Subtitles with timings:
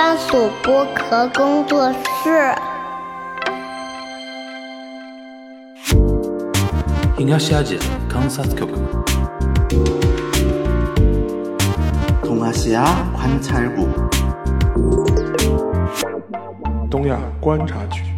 [0.00, 2.54] 专属剥壳工作室。
[12.22, 13.86] 东亚西亚观察局。
[16.90, 18.09] 东亚观察局。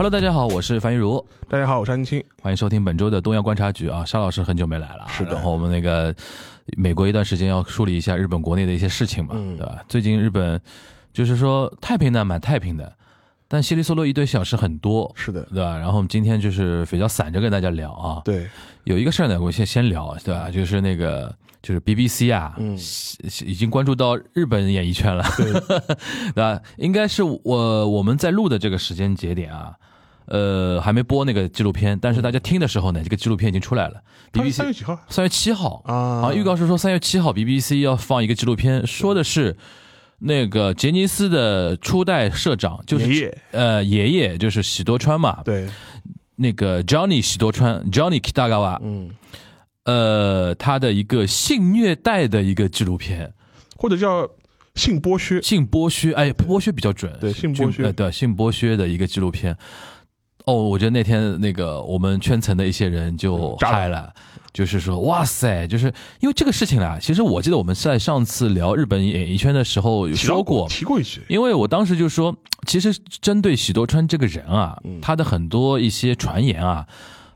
[0.00, 2.24] Hello，大家好，我是樊玉茹，大家好，我是安青。
[2.40, 4.02] 欢迎收听本周的东亚观察局啊。
[4.02, 6.14] 沙老师很久没来了啊，是的然后我们那个
[6.78, 9.84] 美国一段时间要梳理一下日本国内的一些事情嘛，嗯对吧？
[9.90, 10.58] 最近日本
[11.12, 12.90] 就是说太平呢，蛮太平的，
[13.46, 15.76] 但稀里嗦啰一堆小事很多，是的，对吧？
[15.76, 18.22] 然后我们今天就是比较散着跟大家聊啊。
[18.24, 18.48] 对，
[18.84, 20.50] 有一个事儿呢，我先先聊，对吧？
[20.50, 22.74] 就是那个就是 BBC 啊，嗯
[23.44, 25.52] 已经关注到日本演艺圈了，对
[26.32, 26.58] 对吧？
[26.78, 29.74] 应该是我我们在录的这个时间节点啊，
[30.30, 34.02] 呃，还没播那个纪录片，但是大家听的时候呢，这个纪录片已经出来了。
[34.32, 34.98] BBC 三月几号。
[35.08, 35.82] 三月七号。
[35.84, 36.22] 啊？
[36.22, 39.56] 好像预告是说三月七号 BBC 要放一个纪录片，说的是。
[40.22, 43.38] 那个杰尼斯的初代社长就是爷爷。
[43.52, 45.66] 呃爷爷就是喜多川嘛，对，
[46.36, 49.08] 那个 Johnny 喜多川 Johnny Kitagawa，嗯，
[49.84, 53.32] 呃，他的一个性虐待的一个纪录片，
[53.78, 54.28] 或者叫
[54.74, 57.84] 性剥削，性剥削，哎，剥削比较准，对性剥削。
[57.84, 59.56] 呃，对，性剥削的一个纪录片。
[60.50, 64.12] 哦，我觉得那天那个我们圈层的一些人就嗨了，
[64.52, 66.98] 就是说，哇塞，就是因为这个事情啦。
[67.00, 72.34] 其实我记得我们在上次聊日本演艺圈的时候有说过，提过一句，因为我当时就说，
[72.66, 75.00] 其实针对喜多川这个人啊，嗯。
[75.00, 76.84] 他的很多一些传言啊，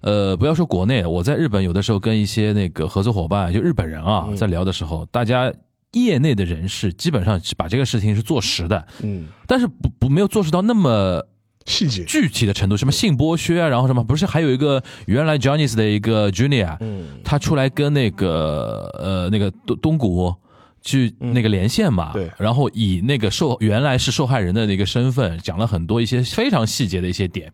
[0.00, 5.52] 呃，不要说国内，我在日本有的时候跟一些那个合作伙伴，就日本人啊，嗯在聊的时候，大家
[5.92, 11.24] 业内的人士基本上是把这个事情是坐实的，嗯，但是不不没有坐实到那么
[11.66, 20.34] 细节，具体的程度，什么性剥削啊，然后什么，不是还有一个原来 Johnny's 的一个 Junior，嗯，他出来跟那个呃那个东东谷
[20.82, 27.52] 去那个连线嘛，对然后以那个受原来是受害人的那个身份，讲了很多一些非常细节的一些点。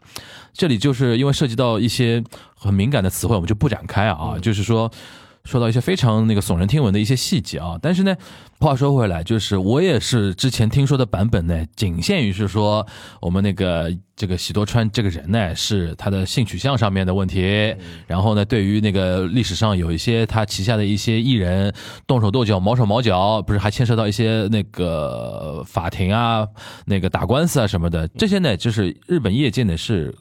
[0.53, 2.23] 这里就是因为涉及到一些
[2.57, 4.91] 很敏感的词汇，我们就不展开啊，就是说。
[5.51, 8.15] 说到一些非常那个耸人听闻的一些细节啊，但是呢，
[8.61, 12.87] 话说回来，就是我也是之前听说的版本呢，仅限于是说
[13.21, 17.75] 我们那个这个喜多川这个人呢，是他的性取向上面的问题，
[18.07, 21.75] 然后呢，对于那个历史上有一些他旗下的一些艺人
[22.07, 26.47] 动手动脚、毛手毛脚，不是还牵涉到一些那个法庭啊、
[26.87, 30.15] 那个打官司啊什么的，这些呢，就是日本业界呢是。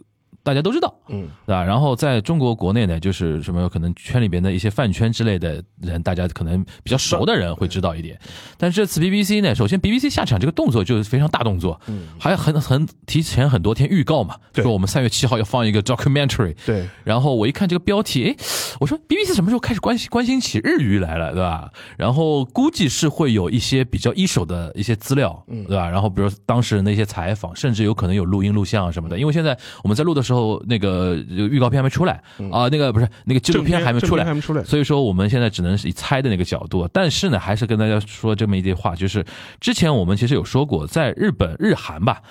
[0.44, 1.64] 大家都知道，嗯，对吧？
[1.64, 8.20] 然后在中国国内呢，就是什么可能圈里边的一些饭圈之类的人，大家可能比较熟的人会知道一点。
[8.58, 18.36] 但这次 BBC 呢，首先 BBC 下场这个动作就是非常大动作，嗯，还很很提前很多天预告嘛，对说我们三月七号要放一个 documentary，对，然后我一看这个标题，哎，
[18.80, 21.70] 我说 BBC 什么时候开始关心关心起日语来了，对吧？
[21.98, 25.90] 然后估计是会有一些比较一手的一些资料，嗯对吧？
[25.90, 29.18] 然后比如当事人的一些采访，甚至有可能有录音录像什么的。
[29.20, 32.22] 因为现在我们在录的时候，那个预告片还没出来。
[32.52, 34.26] 啊，那个不是那个纪录片还没出来。
[34.26, 39.26] 还，没出来，所以说我们现在只能是以猜的那个角度，但是呢，还是跟大家说这么一句话，就是
[39.60, 42.22] 之前我们其实有说过，在日本、日韩吧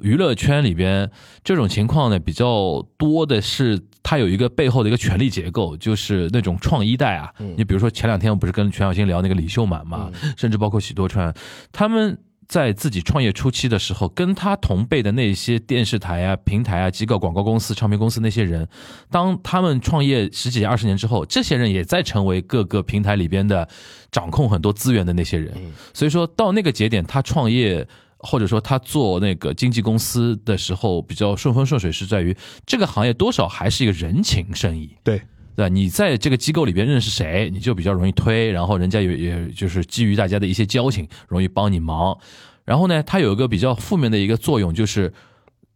[0.00, 1.10] 娱乐圈里边，
[1.44, 7.32] 这种情况呢比较多的是，它有一个背后的一个权力结构，就是那种创一代啊。
[7.56, 11.32] 你比如说前两天我不是跟全小新聊那个李秀满嘛，甚至包括许多川，
[11.72, 12.18] 他们。
[12.52, 18.68] 在自己创业初期的时候，跟他同辈的那些电视台啊、平台啊、机构、广告公司、唱片公司那些人，
[19.10, 23.66] 当他们创业十几年、二十年之后，这些人也在成为各个平台里边的
[24.10, 25.54] 掌控很多资源的那些人。
[25.94, 32.36] 所以说到那个节点，他创业或者说他做那个经纪公司的时候，比较顺风顺水，是在于
[32.66, 34.94] 这个行业多少还是一个人情生意。
[35.02, 35.22] 对，
[35.56, 35.68] 对吧？
[35.68, 42.18] 你在这个机构里边认识谁，你就比较容易推，然后人家也也就是基于大家的一些交情，容易帮你忙。
[42.64, 45.12] 然后呢，它有一个比较负面的一个作用，就是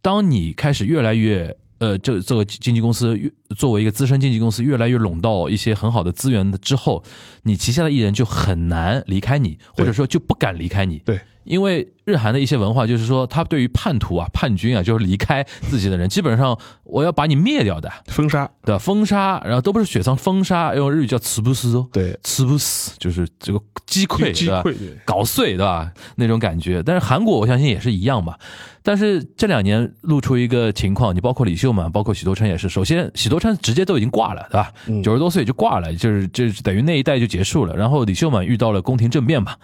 [0.01, 7.03] 当你开始越来越呃，这这个经纪公司越作为一个资深经纪公司，越来越拢到一些很好的资源的之后，
[7.43, 10.97] 你旗下的艺人就很难离开你，或者说就不敢离开你。
[10.99, 18.79] 对，因为日韩的一些文化就是说，他对于叛徒啊、叛军啊，就是离开自己的人，基本上我要把你灭掉的，封杀，对吧？
[18.79, 25.91] 封杀，然后都不是雪藏，封杀，用日语叫茨布斯哦，对，茨布斯就是这个击溃，击溃，搞碎，对吧？
[26.15, 26.83] 那种感觉。
[26.83, 28.37] 但是韩国我相信也是一样吧。
[28.83, 32.69] 但是这两年露出一个情况，你包括李秀满，包括许多川也是。
[32.69, 34.71] 首先，许多川直接都已经挂了，对吧？
[34.87, 37.75] 嗯九十多岁就挂了，就是就是等于那一代就结束了。
[37.75, 39.55] 然后李秀满遇到了宫廷政变嘛，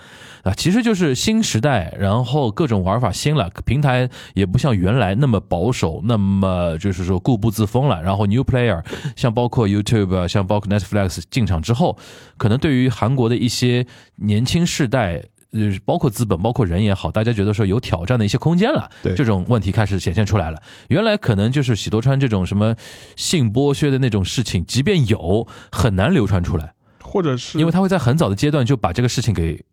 [0.44, 8.02] 啊，其实就是新时代，然后各种玩法新了，平台也不像原来那么保守，那么就是说固步自封了。
[8.02, 8.84] 然后 new player，
[9.16, 11.98] 像包括 YouTube 啊，像包括 Netflix 进场之后，
[12.38, 13.86] 可能对于韩国的一些
[14.16, 15.24] 年轻世代。
[15.56, 20.60] 呃，包括资本，包括人也好，大家觉得说有挑战的一些空间了，对这种问题开始显现出来了。
[20.88, 22.75] 原来可能就是喜多川这种什么
[23.16, 29.64] 性剥削的那种事情，即便有，很难流传出来，或者是因为他会在很早的阶段就把这个事情给，呃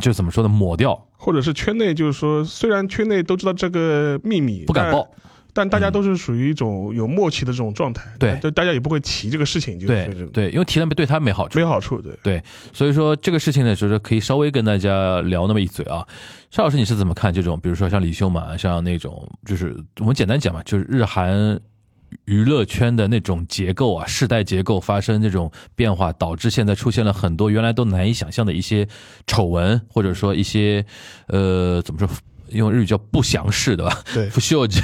[0.00, 5.08] 就怎么说呢，抹掉，或者是圈内，就是说，虽然圈内都知道这个秘密，不敢报。
[5.52, 11.64] 但大家都是属于一种有默契的这种状态，对就大家也不会提这个事情，就是对这种对，因为提了对他没好处没。
[11.64, 12.16] 好处，对。
[12.22, 12.42] 对，
[12.72, 16.06] 所以说这个事情呢，就是可以稍微跟大家聊那么一嘴啊。
[16.52, 17.58] 邵老师，你是怎么看这种？
[17.58, 21.60] 比如说像李秀满，像那种，就是我们简单讲嘛，就是日韩
[22.24, 28.86] 娱乐圈的那种结构啊，世代结构发生这种变化，导致现在出现了很多原来都难以想象的一些
[29.26, 30.84] 丑闻，或者说一些
[31.28, 32.08] 呃怎么说，
[32.50, 34.02] 用日语叫不祥事， 对吧？
[34.12, 34.80] 对不秀吉，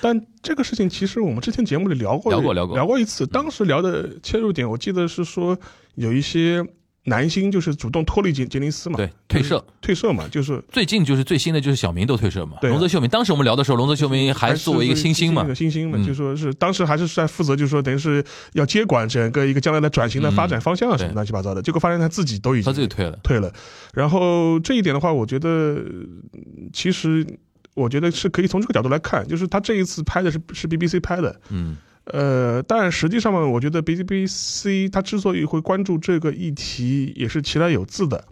[0.00, 3.26] 但这个事情其实我们之前节目里聊过，聊过聊过聊过一次。
[3.26, 5.58] 当时聊的切入点，我记得是说
[5.96, 6.64] 有一些
[7.06, 9.64] 男星就是主动脱离杰杰尼斯嘛，对，退社。
[9.80, 13.08] 退社嘛，就是最近就是最新的就是小明都退社嘛，对啊龙泽秀明。
[13.08, 18.24] 当时我们聊的时候，龙泽秀明还是作为一个新星嘛一个，新星嘛，嗯就说是当时还是在负责，就是说等于是
[18.54, 21.62] 要接管整个一个将来的转型的发展方向啊什么乱七八糟的。
[21.62, 23.16] 结果发现他自己都已经他自己退了。
[23.22, 23.52] 退了。
[23.94, 26.40] 然后这一点的话，我觉得呃
[26.72, 27.24] 其实
[27.74, 31.76] 我觉得是可以从这个角度来看，就是他这一次拍的是是 BBC 拍的，嗯
[32.12, 38.24] 呃，但实际上嘛，我觉得 BBC 他之所以会关注这个议题，也是其来有自的，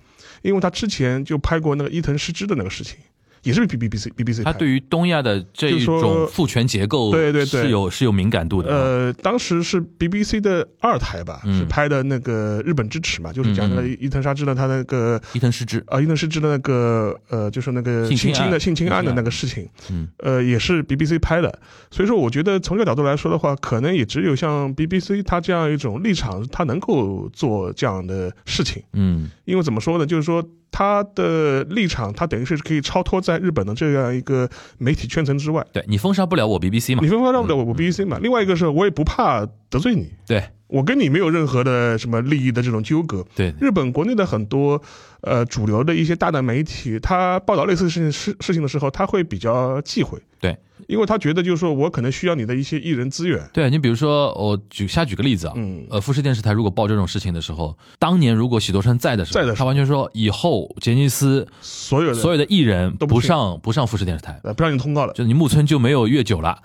[0.43, 2.99] 因为他之前就拍过那个伊藤诗织的那个事情，
[3.45, 4.53] 也是 B BBC BBC 拍的。
[4.53, 7.63] 他对于东亚的这一种父权结构，对对对。
[7.63, 8.75] 是有是有敏感度的。
[8.75, 8.77] 啊。
[8.83, 11.59] 呃，当时是 BBC 的二台吧，嗯。
[11.59, 13.97] 是拍的那个日本之耻嘛，就是讲那个嗯。
[14.01, 20.09] 伊藤沙织的他那个伊藤诗织，啊，伊藤诗织的那个呃，就是那个性侵的性侵案的那个事情，嗯。
[20.19, 21.59] 呃，也是 BBC 拍的，
[21.91, 29.29] 所以说我觉得从这个角度来说的话，可能也只有像 BBC 他这样一种立场，他能够做这样的事情，嗯。
[29.45, 30.43] 因为怎么说呢，就是说
[30.77, 35.65] 它的立场，他等于是可以超脱在日本的这样一个媒体圈层之外。
[35.73, 37.01] 对你封杀不了我 BBC 嘛。
[37.01, 37.09] 你？
[37.09, 40.43] 封杀不了我我 BBC 嘛，另外一个是我也不怕得罪你，对。
[40.67, 44.81] 我跟你没有任何的什么利益的这种纠葛，对，日本国内的很多
[45.21, 50.57] 呃主流的一些大的媒体，他报道类似事情事事情的时候，他会比较忌讳，对，
[50.89, 55.87] 因为他觉得就是说我可能需要你的一些艺人资源，对你比如说，我举瞎举个例子啊，嗯。
[55.91, 59.65] 呃，富士电视台如果报这种事情的时候，当年如果喜多川在的时候，在的时候。
[59.65, 66.59] 他完全说以后杰尼斯所有的所有的艺人都不上不上富士电视台，呃不让你通告了，就你木村就没有月久了，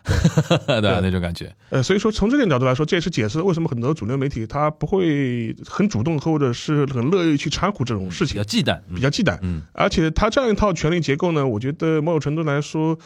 [0.67, 0.81] 对。
[0.89, 1.53] 吧那种感觉。
[1.69, 8.33] 呃，所以说从这点角度来说，这也是解释为什么很多主流媒体他不会很主动或者是很乐意去掺和这种事情。
[8.33, 9.61] 比较，忌惮，比较忌惮，嗯。
[9.73, 12.97] 而且他这样一套权力结构呢，我觉得某种程度来说，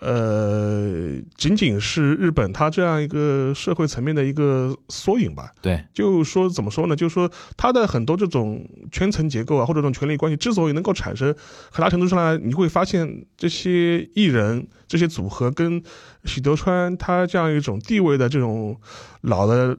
[0.00, 5.52] 呃，仅仅是日本它这样一个社会层面的一个缩影吧。
[5.62, 6.96] 对，就说怎么说呢？
[6.96, 11.34] 就说它的很多这种圈层结构啊，或者这种权力关系，之所以能够产生，
[11.70, 15.82] 很大程度上来，你会发现这些艺人、这些组合跟
[16.24, 18.78] 许德川他这样一种地位的这种
[19.22, 19.78] 老的。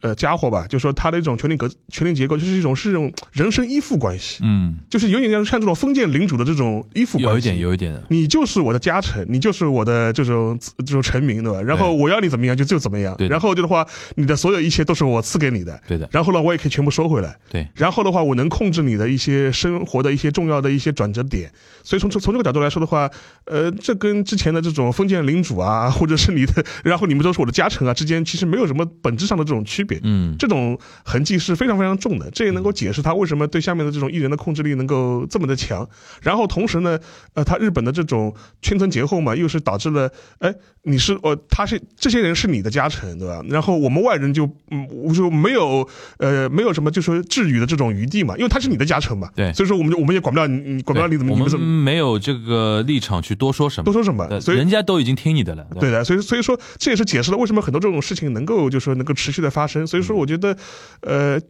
[0.00, 7.92] 呃，家伙吧，就说他的一种权力格、权力结构，就是一种是一种人身依附关系，嗯，就是有点像像这种封建领主的这种依附关系，有一点，有一点。
[7.92, 11.62] 的，你就是我的家臣，你就是我的这种这种臣民，对吧？
[11.62, 13.14] 然后我要你怎么样就就怎么样。
[13.16, 21.50] 对，然后就的话，你的所有一切都是我赐给你的，对的，然后呢，我也可以全部收回来，对，然后的话，我能控制你的一些生活的一些重要的一些转折点，
[21.82, 23.10] 所以从从从这个角度来说的话，
[23.44, 35.88] 呃，这跟之前的这种封建领主啊，或者是你的，然后你们都是我的家臣啊之间，其实没有什么本质上的这种区别，嗯，这种痕迹是非常非常重的，这也能够解释他为什么对下面的这种艺人的控制力能够这么的强。
[36.20, 36.98] 然后同时呢，
[37.34, 40.52] 呃，他日本的这种圈层结构嘛，又是导致了，哎，
[40.82, 43.40] 你是呃，他是这些人是你的家臣，对吧？
[43.48, 45.88] 然后我们外人就嗯，我就没有
[46.18, 59.75] 呃，没有什么就说治愈的这种余地嘛，因为他是你的家臣嘛，对所以说我们就我们也管不了你，你管不了你怎么我们你们怎么没有这个立场去多说什么多，说什么，对所以人家都已经听你的了，吧对的，所以所以说这也是解释了为什么很多这种事情能够就说能够持续的发生。
[59.84, 60.56] 所以说，我觉得，
[61.00, 61.40] 呃。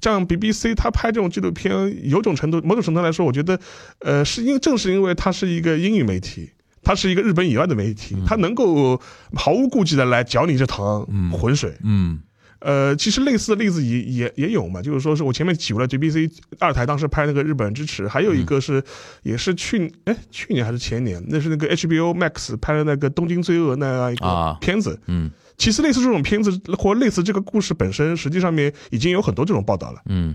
[0.00, 1.72] 像 BBC 它拍这种纪录片，
[2.08, 3.58] 有种程度某种程度来说，我觉得，
[3.98, 6.50] 呃，是因正是因为它是一个英语媒体。
[6.84, 8.98] 它是一个日本以外的媒体，它能够
[9.34, 11.76] 毫无顾忌的来搅你这趟浑水。
[11.82, 12.20] 嗯，
[12.60, 18.82] 呃，其实类似的例子也也也有嘛，就是说是我前面举过了 BBC 二台当时拍那个日本人之耻，还有一个是
[19.24, 24.98] 也是去哎去年还是前年，那是那个 HBO Max 拍的那个东京罪恶那样一个片子。
[25.08, 30.00] 嗯，其实类似这种片子或类似这个故事本身，实际上面已经有很多这种报道了。
[30.08, 30.34] 嗯。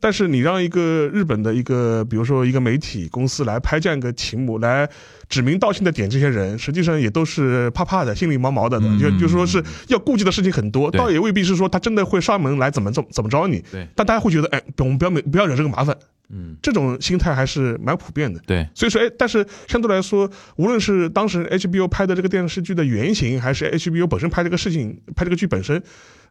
[0.00, 4.88] 但是你让一个日本的一个，比如说一个媒体公司来拍这样一个题目，来
[5.28, 13.62] 指名道姓的点这些人，实际上也都是怕怕的，心里毛毛的，就就说是要顾忌的事情很多，倒也未必是说他真的会上门来怎么怎怎么着你。
[13.70, 15.94] 对，但大家会觉得，哎，我们不要没不要惹这个麻烦。
[16.30, 18.40] 嗯，这种心态还是蛮普遍的。
[18.46, 25.82] 对，所以说，哎，但是相对来说，无论是当时 HBO 拍的这个电视剧的原型，还是 HBO 本身拍这个事情、拍这个剧本身。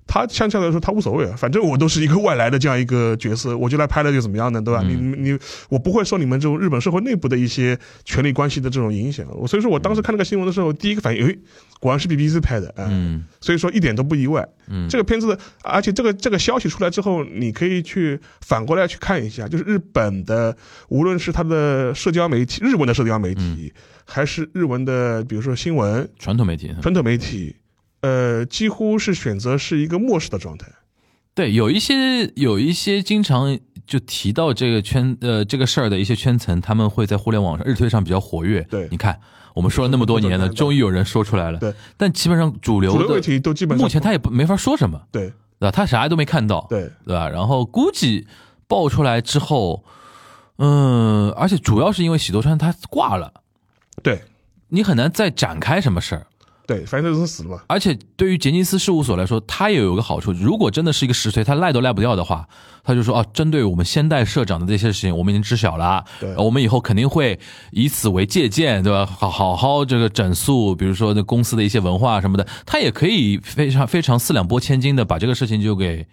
[0.07, 4.83] 他相对来说，他无所谓啊，反正我都是一个外来的这样一个角色，我就来拍了，就怎么样呢，对吧？
[4.83, 5.39] 你你
[5.69, 9.25] 我不会受你们这种日本社会内部的一些权力关系的这种影响。
[9.47, 11.37] 所以说我当时看那个新闻的时候，第一个反应，哎，
[11.79, 14.45] 果然是 BBC 拍的，嗯，所以说一点都不意外。
[14.67, 20.55] 嗯，这个片子，而且这个这个消息出来之后，你可以去反过来去看一下，就是日本的，
[20.89, 23.71] 无论是他的社交媒体，日文的社交媒体，
[24.05, 27.55] 还是日文的，比如说新闻，传统媒体，传统媒体。
[28.01, 30.67] 呃，几乎是选择是一个漠视的状态。
[31.33, 38.61] 对，有一些有一些经常就提到这个圈呃这个事儿的一些圈层，他们会在互联网上日推上比较活跃。
[38.63, 39.17] 对，你看
[39.53, 41.59] 我们说了那么多年了，终于有人说出来了。
[41.59, 45.01] 对，但基本上主流的问题都基本目前他也不没法说什么。
[45.09, 45.27] 对，
[45.59, 45.71] 对吧？
[45.71, 46.67] 他啥都没看到。
[46.69, 47.29] 对，对吧？
[47.29, 48.27] 然后估计
[48.67, 49.85] 爆出来之后，
[50.57, 53.33] 嗯，而且主要是因为喜多川他挂了。
[54.03, 54.23] 对，
[54.67, 56.27] 你很难再展开什么事儿。
[56.73, 57.61] 对，反正都是死了嘛。
[57.67, 62.47] 而且对于杰尼斯事务所来说，他也有个好处，如果真的是一个实锤，他赖都赖不掉的话，
[62.83, 67.37] 他就说啊，针对我们先代社长的这些事情，我们已经知晓了，对，我们以后肯定会
[67.71, 69.05] 以此为借鉴，对吧？
[69.05, 76.07] 好好好，这个整肃，比如说那公司的一些文化什么的，他也可以非常非常四两拨千斤的把这个事情就给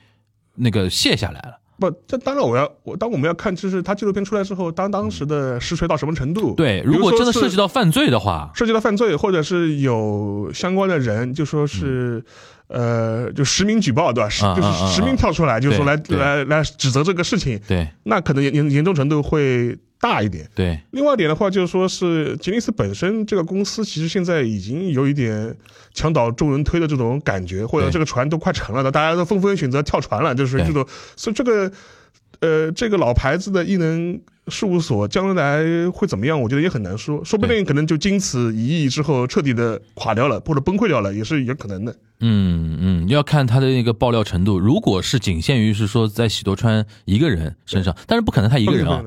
[0.56, 1.58] 那个卸下来了。
[1.78, 6.54] 不，这当然我要我当我们要看，就是他纪录片出来之后，当当时的实锤到什么程度？
[6.54, 12.24] 对，如果真的涉及到犯罪的话，涉及到犯罪，或者是有相关的人，就说是，
[12.66, 14.28] 呃，就实名举报，对吧？
[14.28, 19.78] 实就是实名跳出来，就是说来来来指责这个事情，对，那可能严严严重程度会。
[20.00, 20.78] 大一点，对。
[20.92, 25.56] 另外一点的话，就是说是吉尼斯本身这个公司，其实现在已经有一点
[25.92, 30.86] 墙倒众人推的这种感觉，或者这个船都快沉了的，大家都纷纷选择跳船了，就是这种。
[31.16, 31.72] 所以这个，
[32.40, 36.40] 呃，这个老牌子的艺能事务所将来会怎么样？
[36.40, 41.92] 我觉得也很难说，说不定可能就经此一役之后彻底的垮掉了，或者崩溃掉了，也是有可能的。
[42.20, 44.58] 嗯嗯，要看他的那个爆料程度。
[44.58, 49.02] 如果是仅限于是说在喜多川一个人身上，但是不可能他一个人啊。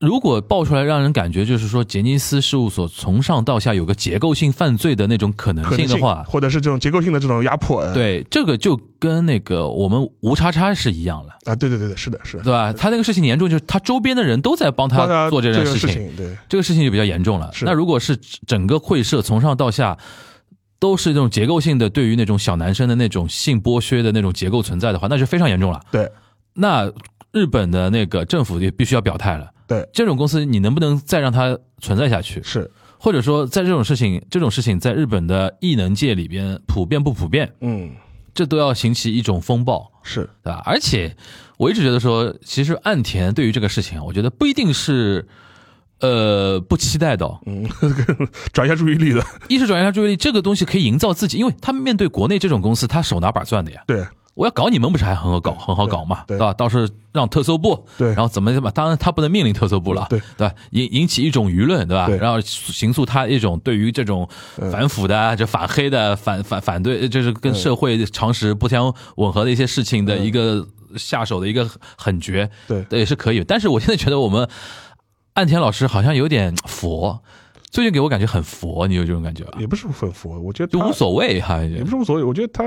[0.00, 12.72] 如果爆出来，让人感觉就是说杰尼斯事务所从上到下有个结构性犯罪的那种可能性的话，或者是这种结构性的这种压迫，对，这个就跟那个我们吴叉叉是一样了啊，对对对对，是的，是的，对吧？
[12.72, 17.50] 他那个事情严重，就是他周边的人都在帮他做这件事情，对，这个事情就比较严重了。
[17.60, 18.16] 那如果是
[18.46, 19.98] 整个会社从上到下
[20.78, 25.78] 都是这种结构性的，对于那种小男生的那种性剥削的那种结构存在的话，那就非常严重了。
[25.92, 26.10] 对，
[26.54, 26.90] 那
[27.32, 29.50] 日本的那个政府也必须要表态了。
[29.70, 32.42] 对这种公司，你能不能再让它存在下去？
[32.42, 37.52] 是，或者说，在这种事情，这种事情在日本的异能界里边普遍不普遍？
[37.60, 37.92] 嗯，
[38.34, 40.60] 这都要引起一种风暴，是对吧？
[40.66, 41.16] 而且
[41.56, 45.28] 我一直觉得说，其实岸田对于这个事情，我觉得不一定是，
[46.00, 47.64] 呃，不期待的，嗯，
[48.52, 54.04] 转移下注意力的，一是转移下注意力，这个东西可以营造自己，因为他们面对国内这种公司，他手拿把攥的呀，对。
[54.34, 56.54] 我要搞你们不是还很好搞，很好搞嘛，对吧？
[56.54, 60.54] 倒是让特搜部，对，然后怎么怎么，当然他不能命令特搜部了，对对吧？
[60.70, 62.08] 引引起一种舆论，对吧？
[62.08, 64.26] 然后形塑他一种对于这种
[64.70, 73.44] 反腐的、就反黑的、反反反对，就是跟社会常识不相吻合的一些事情的一个下手的一个狠绝，对，也是可以。
[73.44, 74.48] 但是我现在觉得我们
[75.34, 77.20] 岸田老师好像有点佛，
[77.70, 79.58] 最近给我感觉很佛，你有这种感觉吧？
[79.60, 82.64] 也不是很佛，我觉得就无所谓哈，也不是无所谓，我觉得他。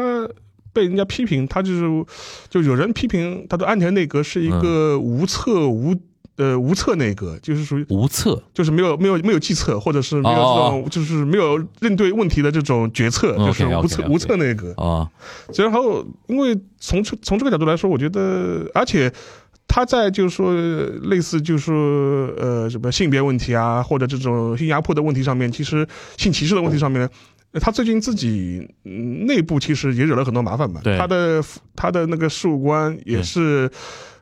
[0.74, 2.06] 被人家批评，他就是，
[2.50, 5.96] 就有人批评他的安全内阁是一个无策无
[6.36, 15.08] 呃无策内阁，就是属于无策，就是没有没有没有计策，或者是没有这种就是没有应对问题的这种决策，就是无策无策内阁啊。
[15.56, 19.14] 然后，因为从从这个角度来说，我觉得，而且
[19.68, 20.56] 他在就是说
[21.04, 21.76] 类似就是说
[22.36, 25.88] 呃什么性别问题啊，或者这种性压迫的问题上面，其实
[26.18, 27.08] 性歧视的问题上面。
[27.60, 30.82] 他最近自己嗯内部其实也惹了很多麻烦嘛。
[30.84, 31.44] 对他的
[31.76, 33.70] 他的那个事务官也是，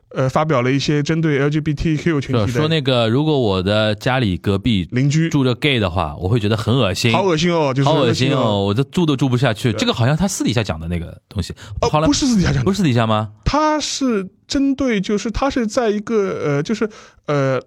[0.10, 8.40] 呃，发表了一些针对 LGBTQ 群体的说那个，如果我的家里隔壁邻居，住着 gay 的话，我会觉得很恶心，好恶心哦，就是好恶心哦。
[8.40, 9.72] 哦，我这住都住不下去。
[9.74, 11.54] 这个好像他私底下讲的那个东西，
[11.90, 13.32] 好哦，了不，是私底下讲的不，是私底下吗？
[13.46, 16.90] 他是针对，就是他是在一个呃，就是
[17.28, 17.62] 呃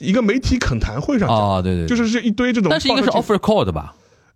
[0.00, 3.94] 一个媒体恳谈会上讲，哦，对对，就是是一堆这种，但是应该是 offer call 的吧？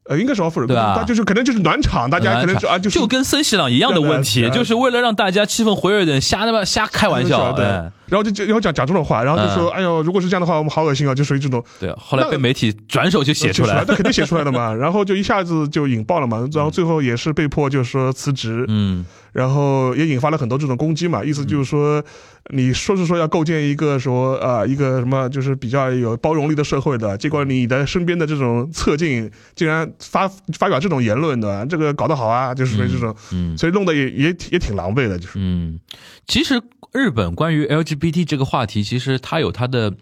[0.09, 7.53] 呃，应该是 offer，对吧他就是可能就是暖场，大家可能就啊，就是就跟森喜朗一样的问题，就是为了让大家气氛活跃一点，瞎他妈瞎开玩笑。
[7.53, 9.73] 对，哎然后就就然后讲讲这种话，然后就说，嗯。
[9.73, 11.63] 哎呦，如果是这样的话，我们好恶心啊，就属于这种。
[11.79, 13.77] 对，后来被媒体转手就写出来。
[13.77, 13.95] 了那。
[13.95, 22.03] 肯定写出来的嘛，然后就一下子就引爆了嘛，然后最后也是被迫就是说辞职，嗯，然后也引发了很多这种攻击嘛，意思就是说，
[22.51, 35.33] 你说是说要构建一个说啊、一个什么就是比较有包容力的社会的，结果你的身边的这种侧镜竟然发发表这种言论的，这个搞得好啊，就是属于这种，嗯所以弄得也也也挺狼狈的，就是。
[35.37, 35.79] 嗯，
[36.27, 36.61] 其实
[36.93, 37.67] 日本关于
[37.99, 39.93] LGBT 这个话题，其实它有它的。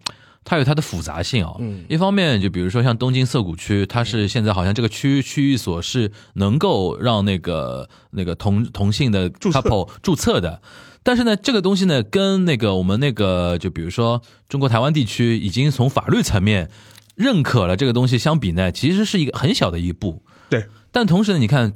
[0.49, 10.63] 它有它的复杂性啊、嗯一方面就比如说像东京涩谷区，它是现在好像这个区区域所是能够让那个那个同同性的 couple 注册的，
[11.03, 16.71] 但是呢，这个东西呢，跟那个我们那个就比如说中国台湾地区已经从法律层面
[17.17, 20.23] 认可了这个东西相比呢，其实是一个很小的一步。
[20.49, 21.73] 对，但同时呢，你看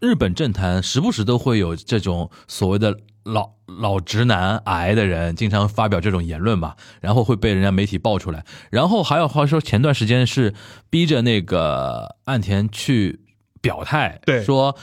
[0.00, 8.44] 日本政坛时不时都会有这种所谓的老老直男癌的人，经常发表这种言论嘛，然后会被人家媒体爆出来。
[8.70, 10.54] 然后还有话说，前段时间是
[10.88, 13.20] 逼着那个岸田去
[13.60, 14.76] 表态，对说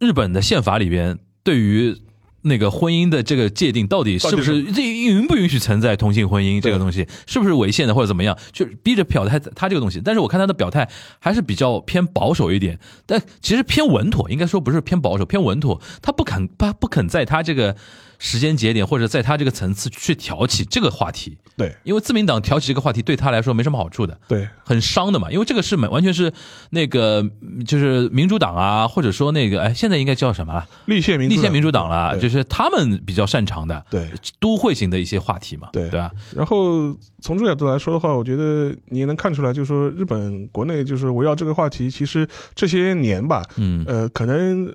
[0.00, 2.02] 日本的宪法里边对于。
[2.46, 8.36] 那个婚姻的这个界定到底是不是这允不允许存在同性婚姻这个东西，是不是违宪的或者怎么样？
[8.52, 10.00] 就逼着表态他这个东西。
[10.04, 10.88] 但是我看他的表态
[11.18, 15.80] 还是比较偏保守一点，但其实偏稳妥，应该说不是偏保守，偏稳妥。
[16.00, 17.76] 他不肯他不肯在他这个
[18.18, 21.74] 时间节点或者在他这个层次去挑起这个话题，对。
[21.84, 24.18] 因为自民党挑起这个话题对他来说没什么好处的。
[24.28, 24.48] 对。
[24.64, 26.32] 很伤的嘛，因为这个是完完全是
[26.70, 30.66] 那个嗯就是民主党啊，或者说那个哎，现在应该叫什么了？
[30.86, 34.10] 立宪民主立宪民主党了，就是他们比较擅长的，对。
[34.40, 35.88] 都会型的一些话题嘛，对。
[35.90, 36.10] 对吧？
[36.34, 43.84] 然后从这个角度来说的话，我觉得你也能看出来，就是说日本国内就是围绕这个话题，其实这些年吧，嗯。
[43.86, 44.74] 呃，可能呃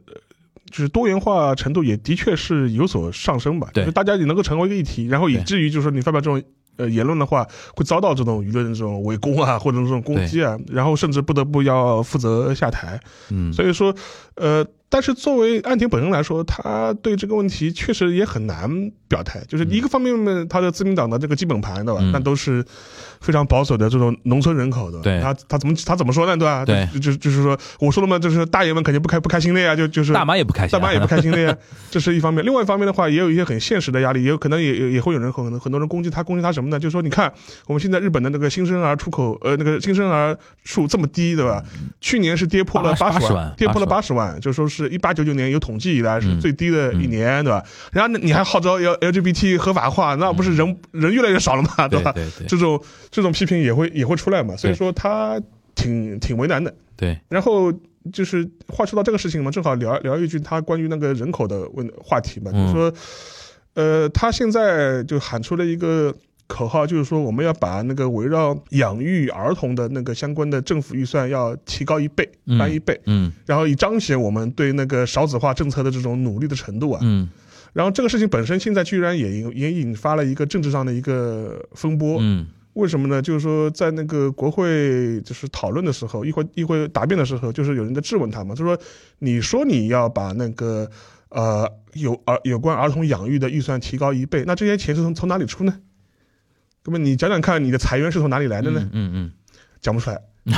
[0.72, 3.70] 就是多元化程度也的确是有所上升吧。
[3.74, 6.42] 对就是大家也能够成为一个议题，然后以至于就是说你发表这种
[6.78, 13.00] 呃言论的话，会遭到这种舆论的这种围攻啊，或者这种攻击啊，然后甚至不得不要负责下台。
[13.30, 13.94] 嗯，所以说，
[14.36, 18.70] 呃，但是作为岸田本人来说，他对这个问题确实也很难
[19.08, 19.42] 表态。
[19.48, 22.02] 就是一个方面呢，他的自民党的这个基本盘，对吧？
[22.04, 22.64] 嗯那都是
[23.22, 25.00] 非常保守的这种农村人口的。
[25.00, 26.36] 对他他怎么他怎么说呢？
[26.36, 26.66] 对吧？
[26.66, 31.58] 对就就就是说，我说了嘛，就是大爷们肯定不开不开心的呀，就就是大妈也不开心啊，大妈也不开心的呀，
[31.90, 32.44] 这是一方面。
[32.44, 36.78] 另外一方面的话，也有一些很现实的压力，也有可能也也也会有人可能很多人攻击他，攻击他什么呢？
[36.78, 37.32] 就是说，你看
[37.68, 41.64] 我们现在日本的那个新生儿出口，呃，那个新生儿数这么低，对吧？
[42.02, 47.64] 去年是跌破了八十80万跌破了80八十万，就说是一八九九年有统计以来是嗯最低的一年，对吧？
[47.92, 52.12] 然后你还号召要 LGBT 合法化，那不是人人越来越少了嘛，吧？
[52.14, 55.42] 对对对这种这种批评也会也会出来嘛，所以说他
[55.76, 56.74] 挺挺为难的。
[56.96, 57.74] 对，然后
[58.14, 62.94] 就是话说到这个事情嘛，正好聊聊一句他关于那个人口的问话题嘛，嗯就是说，
[63.74, 66.14] 呃，他现在就喊出了一个
[66.52, 77.00] 口号，就是说我们要把那个围绕养育儿童的那个相关的政府预算要提高一倍，嗯翻一倍，嗯然后以彰显我们对那个少子化政策的这种努力的程度啊。
[77.04, 77.30] 嗯
[77.74, 83.22] 然后这个事情本身现在居然也引也引发了一个政治上的一个风波，嗯为什么呢？
[83.22, 88.78] 就是说，在那个国会就是讨论的时候，议会议会答辩的时候，就是有人在质问他嘛，就说
[89.20, 90.90] 你说你要把那个
[91.30, 95.78] 呃有儿有关儿童养育的预算提高一倍，那这些钱是从从哪里出呢？
[96.86, 98.82] 那么你讲讲看，你的财源是从哪里来的呢？
[98.92, 99.32] 嗯嗯
[99.82, 100.22] 讲不出来，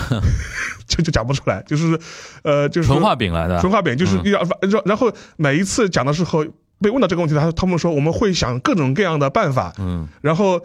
[0.88, 1.98] 就就讲不出来，就是
[2.44, 4.42] 呃，就嗯，是说纯画饼来的，纯画饼，就是然
[4.86, 6.46] 然后每一次讲的时候
[6.82, 10.62] 被问到这个问题，他他们说我们会想各种各样的办法，嗯然后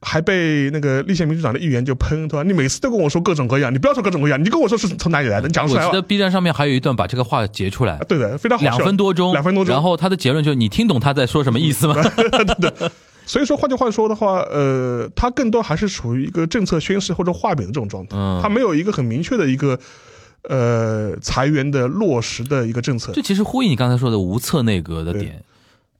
[0.00, 2.42] 还被那个立宪民主党的议员就喷，对吧？
[2.42, 5.84] 你每次都跟我说各种各样，你不要说各种各样，你就跟我说是从哪里来的，你讲出来。
[5.84, 8.70] 我记得 B 站上面还有一段把这个话截出来啊，对的，非常好笑。
[8.70, 11.94] 两分多钟，两分多钟然后他的结论就是你听懂他在说什么意思吗？
[13.28, 18.40] 所以说，换句话说的话，呃，它更多还是处于一个政策宣示或者画饼的这种状态，嗯。
[18.42, 19.78] 它没有一个很明确的一个
[20.48, 23.12] 呃裁员的落实的一个政策。
[23.12, 25.44] 这，其实呼应你刚才说的无策内阁的点，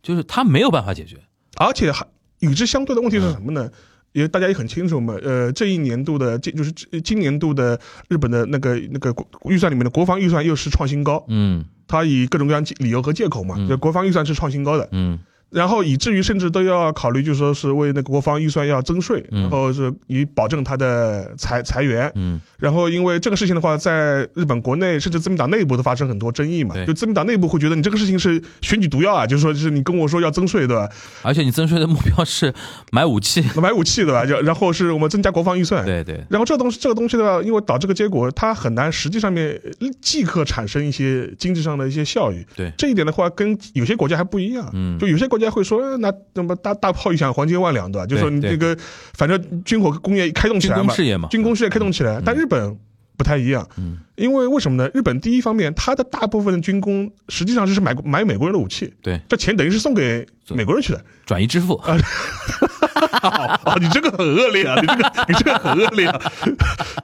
[0.03, 1.19] 就是他没有办法解决。
[1.59, 2.07] 而且还
[2.41, 3.71] 与之相对的问题是什么呢？
[4.12, 9.14] 因为大家也很清楚嘛，呃，这一年度的今就是今今年度的日本的那个那个
[9.45, 11.64] 预算里面的国防预算又是创新高，嗯。
[11.87, 15.19] 他以各种各样理由和借口嘛，就国防预算是创新高的，嗯
[15.51, 22.11] 然后以至于甚至都要考虑，就说是为那个国防预算要增税，嗯然后是以保证它的裁裁员。
[22.17, 30.89] 嗯然后因为这个事情的话，在日本国内甚至自民党内部都发生很多争议嘛对，就自民党内部会觉得你这个事情是选举毒药啊，就是说就是你跟我说要增税对吧？
[31.23, 32.53] 而且你增税的目标是
[32.91, 34.27] 买武器， 买武器对吧？
[34.27, 35.85] 就然后是我们增加国防预算。
[35.85, 39.59] 对对，然后这个东西，这个东西的话，因为导致个结果，它很难实际上面
[40.03, 42.45] 即刻产生一些经济上的一些效益。
[42.57, 44.69] 对这一点的话，跟有些国家还不一样。
[44.73, 48.07] 嗯就有些国家会说，呃那怎么大大炮一响，黄金万两，对吧？
[48.07, 48.77] 就说你这个，
[49.14, 52.20] 反正军火工业开动起来嘛，工事业嘛，军工事业开动起来。
[52.24, 52.77] 但日本
[53.16, 54.90] 不太一样，嗯因为为什么呢？
[54.92, 61.00] 日本第一方面，它的大部分的军工实际上就是买买美国人的武器，对，这钱等于是送给美国人去的。
[61.24, 61.94] 转移支付，啊，
[63.81, 64.81] 你这个很恶劣啊！
[64.81, 66.33] 你这个你这个很恶劣啊！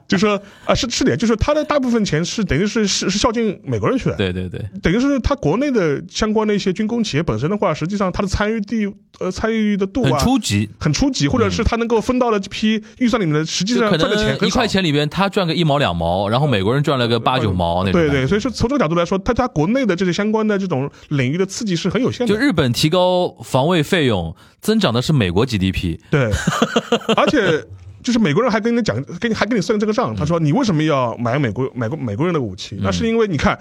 [0.07, 14.65] 就说啊，是是的，就是他的大部分钱是等于是是是孝敬美国人去的，对对对，等于是他国内的相关的一些军工企业本身的话，实际上它的参与地呃参与的度很啊初级，很初级，或者是他能够分到了这批预算里面的，实际上赚的钱一块。
[14.67, 18.01] 钱里边他赚个一毛两毛，然后美国人赚了个八九毛那种。
[18.01, 22.33] 对对，所以说从这个角度来说，它它国内的这些相关的这种领域的刺激是很有限的。
[22.33, 25.99] 就日本提高防卫费用，增长的是美国 GDP。
[26.09, 26.31] 对，
[27.15, 27.63] 而且
[28.03, 32.77] 就是美国人还跟你讲，跟你还跟你算这个账，他说你为什么要买美国买国美国人的武器？
[32.81, 33.57] 那是因为你看。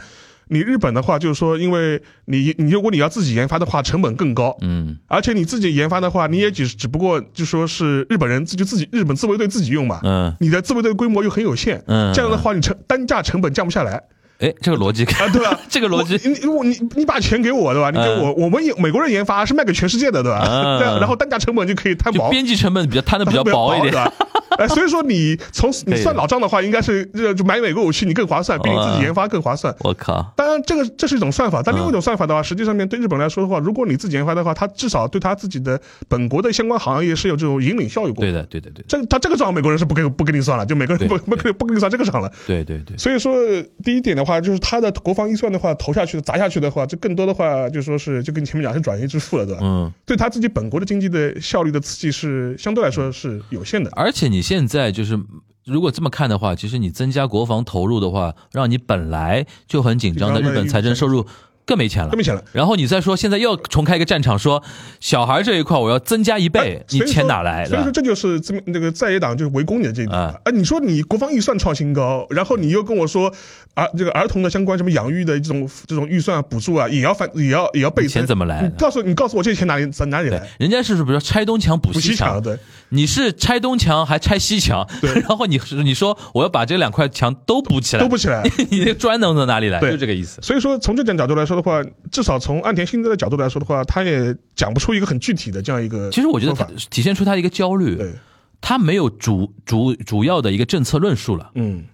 [0.48, 14.02] 你日本的话，就是说，因为你你如果你要自己研发的话，成本更高，嗯，而且你自己研发的话，你也只只不过就说是日本人自就自己日本自卫队自己用嘛，嗯你的自卫队规模又很有限，嗯这样的话你成单价成本降不下来
[14.40, 15.58] 哎，这个逻辑啊，对吧？
[15.70, 17.90] 这个逻辑我你我你你把钱给我对吧？
[17.90, 20.44] 你给我，我们美国人研发是卖给全世界的对吧？
[20.44, 23.92] 嗯 然后单价成本就可以摊薄，就边际成本比较摊的比较薄一点。
[23.92, 24.12] 对吧？
[24.58, 29.74] 哎，所以说你从你算老账的话，应该是呃就买美国武器你更划算，比你自己研发更划算。
[29.80, 38.22] 我靠，当然，这个这是一种算法，但另外一嗯种算法的话，实际上面对日本来说的话，如果你自己研发的话，它至少对它自己的本国的相关行业是有这种引领效益过。
[38.22, 42.30] 对的，对的，对的，这他这个账美国人是不给不给你算了，就美国人不对不跟不给你算这个账了。
[42.46, 43.34] 对对对，所以说，
[43.82, 49.60] 第一点的话，就是他的国防预算的话投下去的砸下去的话，这更多的话就说是就跟你前面讲是转移支付了，对吧？
[49.62, 49.92] 嗯。
[50.06, 53.90] 对他自己本国的经济的效率的刺激是相对来说是有限的。
[53.94, 55.18] 而且你现在就是，
[55.64, 61.26] 如果这么看的话，其实你增加国防投入的话，让你本来就很紧张的日本财政收入
[61.64, 62.18] 更没钱了更。
[62.18, 62.44] 没钱了。
[62.52, 64.62] 然后你再说现在又要重开一个战场，说
[65.00, 67.64] 小孩这一块我要增加一倍哎，你钱哪来？
[67.64, 67.90] 所以说？
[67.90, 70.50] 这就是这么那个在野党就是围攻你的这一点啊啊！
[70.50, 73.32] 你说你国防预算创新高，然后你又跟我说
[73.72, 82.58] 啊，这个儿童的相关什么养育的这种这种预算补助啊，也要反也要也要倍增，钱怎么来你告诉你告诉我这些钱哪里哪里来？，人家是不是比如说拆东墙补西墙，对。
[82.94, 89.80] 你是拆东墙还拆西墙，对 然后你你说我要把这两块墙都补起来，都补起来 你这砖能从哪里来？
[89.80, 90.40] 对就这个意思。
[90.40, 96.08] 所以说，从这点角度来说的话，至少从岸田信在的角度来说的话，他也讲不出一个很具体的这样一个。
[96.10, 98.12] 其实我觉得他体现出他的一个焦虑，对，
[98.60, 101.50] 他没有主主主要的一个政策论述了。
[101.54, 101.84] 嗯，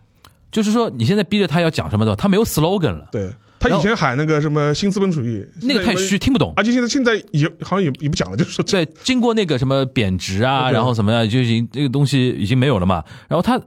[0.52, 6.52] 就是说，你现在逼着他要讲什么的，他没有 slogan 了，对他以前喊那个什么新资本主义，那个太虚，，听不懂。
[6.56, 13.04] 而且现在现在也好像也也不讲了，就是说对，经过那个什么贬值啊，然后什么的，就已经那个东西已经没有了嘛。
[13.28, 13.60] 然后他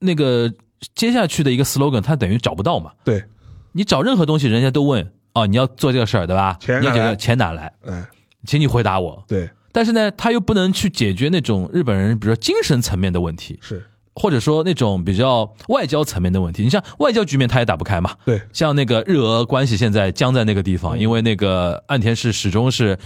[0.00, 0.52] 那个
[0.94, 2.92] 接下去的一个 slogan，他等于找不到嘛。
[3.02, 3.24] 对，
[3.72, 6.58] 你找任何东西，人家都问哦，你要做这个事儿，对吧？
[6.66, 8.00] 你要这个钱哪来钱哪来？
[8.00, 8.06] 嗯，
[8.44, 9.24] 请你回答我。
[9.26, 13.82] 对，但是呢，他又不能去解决那种日本人，比如说精神层面的问题，是
[14.16, 16.64] 或者说那种比较外交层面的问题。
[16.64, 18.10] 你像外交局面，他也打不开嘛。
[18.24, 22.98] 对，像那个日俄关系现在僵在那个地嗯方，因为那个岸田是始终是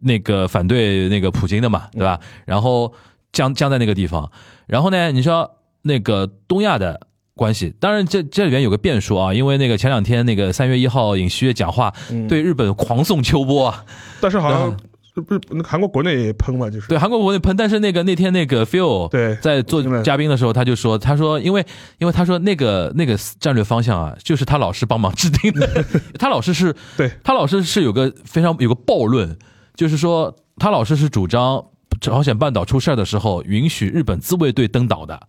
[0.00, 2.20] 那个反对那个普京的嘛，对吧？
[2.44, 2.92] 然后
[3.32, 4.30] 僵僵在那个地方，
[4.66, 5.50] 然后呢，你说
[5.82, 7.00] 那个东亚的。
[7.38, 13.84] 关系，当然这这里边有个变数啊，因为那个前两天那个三月一号尹锡悦讲话，嗯对日本狂送秋波啊，
[14.22, 14.76] 但是好像啊
[15.22, 16.88] 不是那韩国国内也喷嘛，就是。
[16.88, 21.64] 对韩国国内喷，但是那个那天那个 Phil 对在做嘉宾的时候，他就说，他说因为
[21.98, 25.84] 因为他说那个那个战略方向啊，就是他老师帮忙制定的，
[26.18, 27.10] 他老师是对。
[27.24, 29.36] 他老师是有个非常有个暴论，
[29.74, 31.64] 就是说他老师是主张
[32.00, 35.20] 朝鲜半岛出事儿的时候允许日本自卫队登岛的。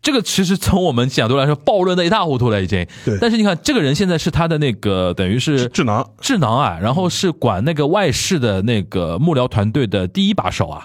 [0.00, 2.86] 这个其实从我们角度来说，暴论的一塌糊涂了已经。
[3.04, 10.84] 对但是你看，这个人现在是他的那个等于是智囊，智囊啊，然后是管那个外事的那个幕僚团队的第一把手啊。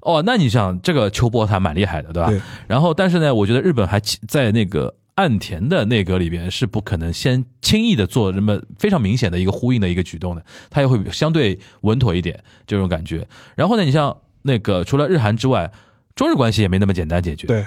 [0.00, 2.28] 哦，那你想这个秋波他蛮厉害的，对吧？
[2.28, 3.98] 对然后，但是呢，我觉得日本还
[4.28, 13.26] 在那个岸田的内阁里边是不可能先轻易的做这么非常明显的一个呼应的一个举动的，他也会相对稳妥一点这种感觉。
[13.54, 15.70] 然后呢，你像那个除了日韩之外，
[16.14, 17.46] 中日关系也没那么简单解决。
[17.46, 17.64] 对，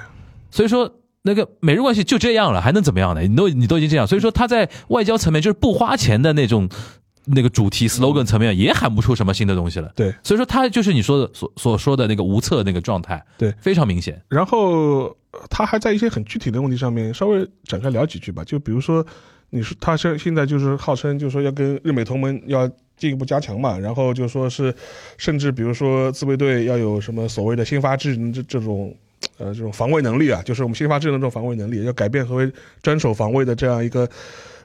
[0.51, 0.91] 所以说
[1.23, 3.21] 那个美日关系就这样了，还能怎么样呢？
[3.21, 6.69] 你都你都已经这样，所以说他在外交层面就是不花钱的那种
[7.25, 9.91] 那个主题 slogan 层面也喊不出什么新的东西了。
[9.93, 14.21] 对，所以说他就是你说的所所说的那个无策那个状态，对非常明显。
[14.29, 19.05] 然后呃他还在一些很具体的问题上面稍微展开聊几句吧，就比如说，
[19.49, 24.73] 你说他现现在就是号称就是说要跟日美同盟要进一步加强嘛，然后就说是，
[25.17, 28.95] 甚至比如说自卫队要有什么所谓的先发制人这这种。
[29.37, 34.09] 呃，这种防卫能力啊，就是我们新发制人的这种防卫能力，要改变何为专守防卫的这样一个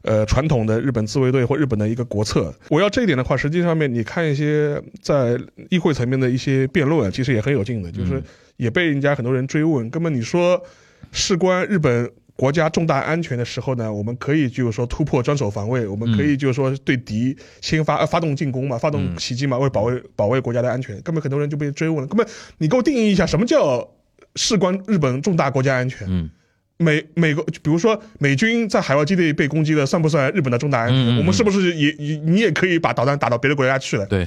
[0.02, 2.54] 呃传统的日本自卫队或日本的一个国策。
[2.70, 5.38] 我要这一点的话，实际上面你看一些在
[5.70, 8.22] 议会层面的一些辩论啊，其实也很有劲的，就是
[8.56, 9.88] 也被人家很多人追问。
[9.90, 10.62] 根本你说
[11.10, 20.98] 事关日本国家重大安全的时候呢，我们可以就是说突破专守防卫，我们可以就是说对敌先发呃发动进攻嘛，发动袭击嘛，为保卫保卫国家的安全。
[21.02, 23.86] 根本很多人就被追问了，根本你给我定义一下什么叫
[24.36, 26.06] 事关日本重大国家安全？
[26.08, 26.30] 嗯，
[26.78, 30.96] 美美国，比如说美军在海外基地被攻击了，算不算日本的重大安全？
[30.96, 34.06] 嗯嗯嗯我们是不是也也你也可以把导弹打到别的国家去了？
[34.06, 34.26] 对，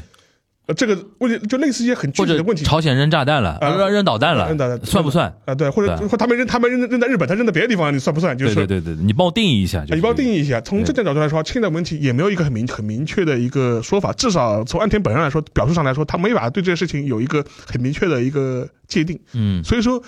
[0.67, 2.63] 呃，这个问题就类似一些很具体的问题。
[2.65, 5.31] 朝鲜扔炸弹了，啊扔扔导弹了，扔导弹算不算？
[5.45, 8.35] 啊，对，或者或他们扔他们扔扔在日本，他扔在别的地方，你算不算？
[8.37, 10.59] 就是对对对对，你帮我定义一下，就是你帮我定义一下。
[10.61, 19.19] 从这点角度来说，现在问题也没有一个很明很明确的一个说法，至少从岸田本人来说，表述上来说，他没法对这件事情有一个很明确的一个界定。
[19.33, 20.01] 嗯所以说，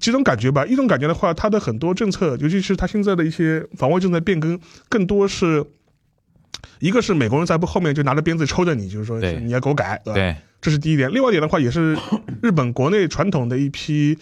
[0.00, 0.66] 几种感觉吧。
[0.66, 5.64] 一种感觉的话，他的很多政策，尤其是他现在的一些防卫政策变更，更多是
[6.78, 10.14] 一个是美国人在后面就拿着鞭子抽着你，就是说你要给我改，对吧？
[10.14, 11.12] 对，这是第一点。
[11.12, 11.96] 另外一点的话，也是
[12.42, 14.16] 日本国内传统的一批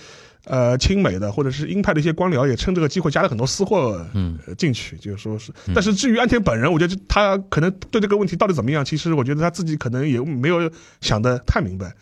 [0.44, 5.52] 呃亲美的或者是鹰派的一些官僚，也趁这个机会加了很多私货嗯呃进去，就是说是。
[5.74, 11.94] 但是至于安田本人，我觉得他可能对这个问题到底怎么样，其实我觉得他自己可能也没有想得太明白。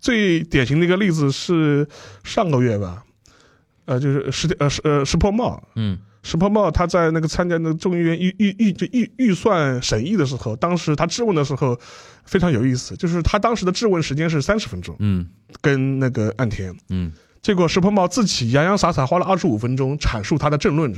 [0.00, 1.86] 最典型的一个例子是
[2.24, 3.02] 上个月吧，
[3.84, 11.78] 呃，就是石呃石呃石破茂，嗯石破茂他在那个参加那个众议院预预预就预预算审议的时候，当时他质问的时候
[12.24, 15.26] 非常有意思，就是他当时的质问时间是三十分钟，嗯。
[15.60, 20.94] 跟那个岸田，嗯，结果石破茂自己洋洋洒洒花了二十五分钟阐述他的政论，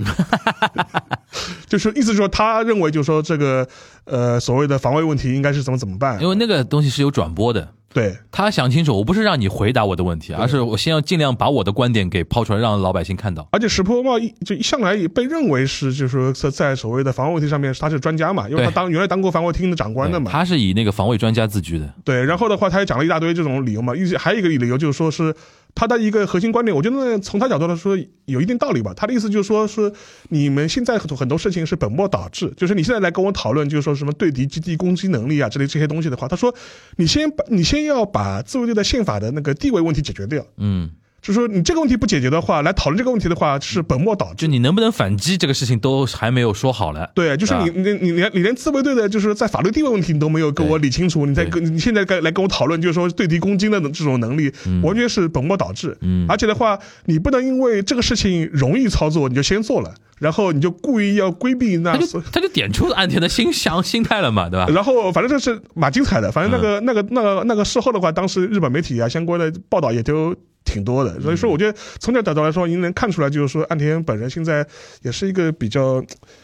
[1.66, 3.66] 就是意思就是说他认为就是说这个
[4.04, 6.20] 呃所谓的防卫问题应该是怎么怎么办。
[6.20, 7.66] 因，为那个东西是有转播的。
[7.92, 13.46] 对他想清楚，我不是让你回答我的问题，而是我先要尽量把我的观点给抛出来，让老百姓看到。
[13.52, 20.31] 而且石破茂一就一向来也被认为是，就是说在在所谓的防卫问题上面他是专家嘛，因为他当原来当过防卫厅的长官的嘛。
[20.31, 21.92] 他是以那个防卫专家自居的。
[22.05, 25.35] 对，然后的话他也讲了一大堆这种理由嘛，一直还有一个理由就是说是
[25.74, 28.92] 他的一个核心观点，我觉得从他角度来说有一定道理吧。
[28.94, 29.92] 他的意思就是说是
[30.28, 36.54] 你们现在很多很多事情是本末倒置，就是你现在来跟我讨论，就是说什么对敌基地攻击能力啊之类这些东西的话，他说
[36.96, 40.46] 你先把你先要把自卫队的宪法的那个地位问题解决掉。
[40.58, 40.90] 嗯，
[41.22, 44.48] 就是说，你这个问题不解决的话，来讨论这个问题的话，是本末倒置就。
[44.48, 47.12] 你能不能反击这个事情都还没有说好了。
[47.14, 55.96] 对，就是你你你连你连自卫队的，就是在法律地位问题你都没有跟我理清楚，你在跟你现在跟来跟我讨论，就是说对敌攻击的这种能力，完全是本末倒置。
[56.00, 64.66] 嗯而且的话，你不能因为这个事情容易操作，你就先做了，然后你就故意要规避那他就他就点出安田的心想心态了嘛，对吧？
[64.74, 74.66] 然后反正这是蛮精彩的，反正那嗯个、那个那个那个事后的话，当时日本媒体啊相关的报道也都挺多的，所以说我觉得从这个角度来说，您能看出来，就是说岸田本人现在
[75.03, 76.01] 也是一个比较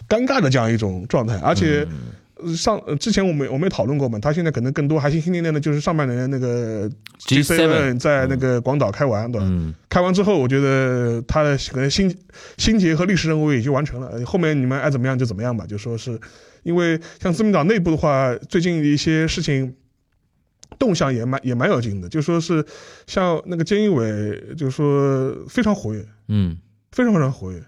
[0.08, 1.86] 尴尬的这样一种状态，而且。
[2.54, 6.88] 上呃之前我们我们也讨论过嘛，他现在可能更多还心心念念的就是上半年那个
[7.26, 9.46] G7 在那个广岛开完，对吧？
[9.50, 12.16] 嗯开完之后，我觉得他的可能心
[12.56, 15.66] 心结和历史任务已经完成了，呃后面你们爱怎么样就怎么样吧。
[15.66, 16.16] 就说是
[16.62, 19.74] 因为像自民党内部的话，最近一些事情
[20.78, 22.64] 动向也蛮也蛮有劲的，就说是
[23.06, 26.56] 像那个菅义伟，就说非常活跃，嗯。
[26.90, 27.62] 非常非常活跃，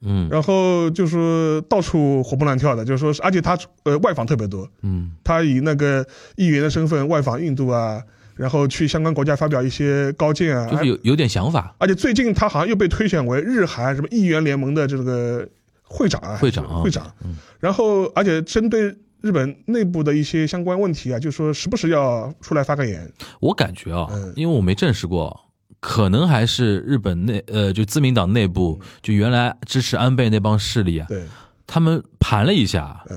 [0.00, 0.28] 嗯。
[0.30, 5.12] 然后就说到处活蹦乱跳的，就说是而且他呃外访特别多，嗯。
[5.22, 6.04] 他以那个
[6.36, 8.02] 议员的身份外访印度啊，
[8.34, 11.74] 然后去相关国家发表一些高见啊，就是有有点想法。
[11.78, 15.46] 而且最近他好像又被推选为日韩什么议员联盟的这个
[15.82, 16.80] 会长啊，会长啊。
[16.80, 17.12] 会长。
[17.60, 23.10] 然后，而且针对日本内部的一些相关问题啊，就说时不时要出来发个言。
[23.40, 25.40] 我感觉啊嗯，因为我没证实过，
[25.80, 31.22] 可能还是日本内呃，就自民党内部，就原来支持安倍那帮势力啊，对，
[31.66, 33.16] 他们盘了一下，嗯，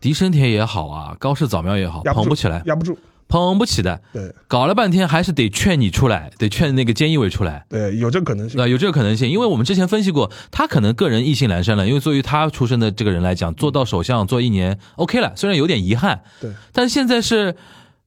[0.00, 2.96] 狄生田也好啊，高市早苗也好，压不住捧不起来，压不住。
[3.30, 7.64] 捧不起的，对搞了半天还是得劝你出来，得劝那个菅义伟出来。
[7.70, 8.64] 对，有这个可能性对。
[8.64, 8.68] 吧？
[8.68, 11.86] 有这个可能性，因为我们之前分析过，他可能个人意兴阑珊了。
[11.86, 17.54] 因为作为他出身的这个人来讲，做到首相做一年 OK 了，虽然有点遗憾，对，但是现在是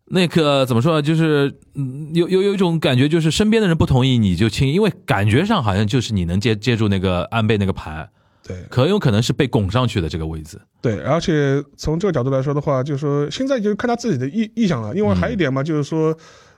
[0.07, 1.01] 那个怎么说呢？
[1.01, 8.09] 就是嗯，有有有一种感觉，就是身边的人不同意你就亲，因为感觉上好像就是你能接接住那个安倍那个盘，
[8.45, 10.59] 对很有可能是被拱上去的这个位置。
[10.81, 16.15] 对，而且从这个角度来说的话，就是说现在就看他自己的意意向了，因为还有一点嘛，就是说，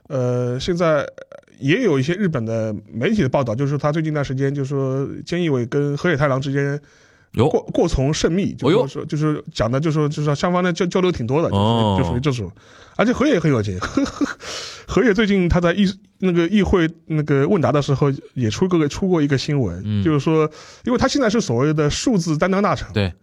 [0.07, 1.07] 呃，现在
[1.59, 6.79] 也有一些日本的媒体的报道，就是说他最近一段时间，就是说菅义伟跟河野太郎之间
[7.35, 12.51] 哟过过从甚密，就是说就是讲的，就是说就是说双方的交交流挺多的，就属于这种，
[12.95, 13.77] 而且河野也很有钱，
[14.87, 15.85] 河野最近他在议
[16.19, 20.03] 那个议会那个问答的时候也出过个出过一个新闻，嗯。
[20.03, 20.49] 就是说，
[20.83, 23.13] 因为他现在是所谓的数字担当大臣，对，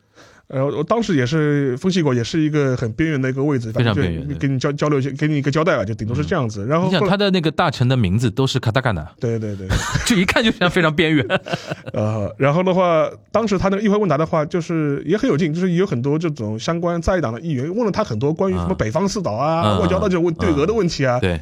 [0.52, 6.66] 呃，我当时也是分析过，也是一个很边缘的一个位置，非常反正就边缘对给你交交流，给你一个交代吧，就顶多是这样子。
[6.66, 9.66] 然后你想他的那个大臣的名字都是卡塔卡纳，对对对，
[10.04, 11.26] 就一看就像非常边缘。
[11.94, 21.40] 呃，然后的话，当时他那个议会问答的话，就是也很有劲，就是有很多这种相关在野党的议员问了他很多关于什么啊北方四岛啊、嗯外交的这种问对俄的问题啊，对，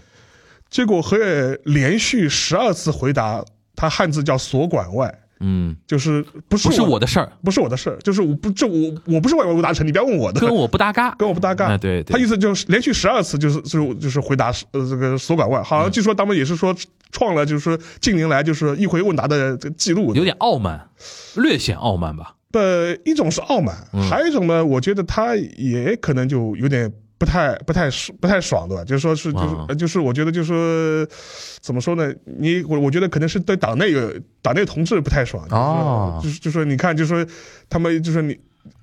[0.68, 3.44] 结果何也连续十二次回答，
[3.74, 5.12] 他汉字叫所管外。
[5.40, 11.14] 嗯，就是不是不是我我的事儿，不是我的事儿，就是我不这我我不是外国大臣，你不要问我的，跟我不搭嘎。
[11.18, 11.66] 跟我不搭嘎。
[11.68, 16.74] 哎对对他意思就是连续十二次就是就是就是回答呃这个所管外，好像据说他们也是说
[17.10, 20.14] 创了就是说近年来就是一回问答的这个记录。
[20.14, 20.88] 有点傲慢，
[21.36, 22.34] 略显傲慢吧。
[22.52, 26.92] 呃，一种是傲慢，嗯还有一种呢，我觉得他也可能就有点。
[27.20, 28.82] 不太不太不太爽，对吧？
[28.82, 31.16] 就是说是就是、就是我觉得就是说
[31.60, 32.10] 怎么说呢？
[32.24, 37.32] 你我我觉得可能是对党内有党内同志不太爽，就是哦就是就是说你看，就是说
[37.68, 38.34] 他们就是说你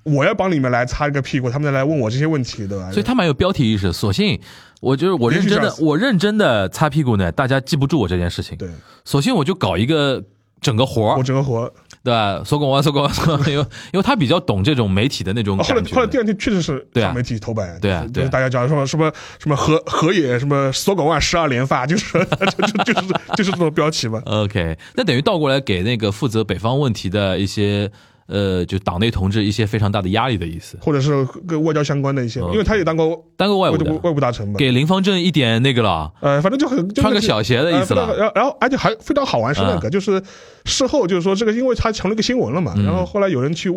[0.04, 2.92] 我要帮你们来擦一个屁股，他们再来问我这些问题，对吧？
[2.92, 3.92] 所以他蛮有标题意识。
[3.92, 4.40] 索性
[4.80, 8.56] 我就是我认真的，我认真的擦屁股呢，大家记不住我这件事情。
[8.56, 8.68] 对
[9.04, 10.22] 索性我就搞一个
[10.60, 11.72] 整个活我，整个活
[12.04, 12.42] 对吧？
[12.44, 15.82] 搜狗啊，搜狗啊，搜狗啊， 因为因为他比较懂这种媒体的那种哦后来。
[15.92, 22.18] 后来第二天确实是对啊上媒体头版，对啊对啊大家讲什么什么什么河河野什么索广万十二连发，就是
[22.56, 24.22] 就就就是就是这种标题嘛。
[24.26, 27.90] OK，那等于倒过来给那个负责北方问题的一些
[28.28, 30.78] 呃，就党内同志一些非常大的压力的意思。
[30.80, 34.54] 或者是跟外交相关的一些，因为他也当过当过外务，外务大臣嘛。
[34.58, 40.22] 给林方正一点那个了，呃，反正就很就穿个小鞋的意思了然后然后而且还非常好玩是那啊个，就是
[40.64, 42.84] 事后就是说这个，因为他成了一个新闻了嘛，嗯。
[42.84, 43.72] 然后后来有人去。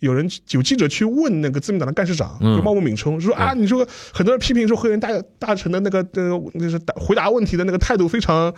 [0.00, 2.54] 有人有记者去问那个自民党的干事长，嗯。
[2.54, 8.52] 就茂木敏充，说啊，你说很多人批评说河源大大臣的那个呃，就是答回答问题的那个态度非常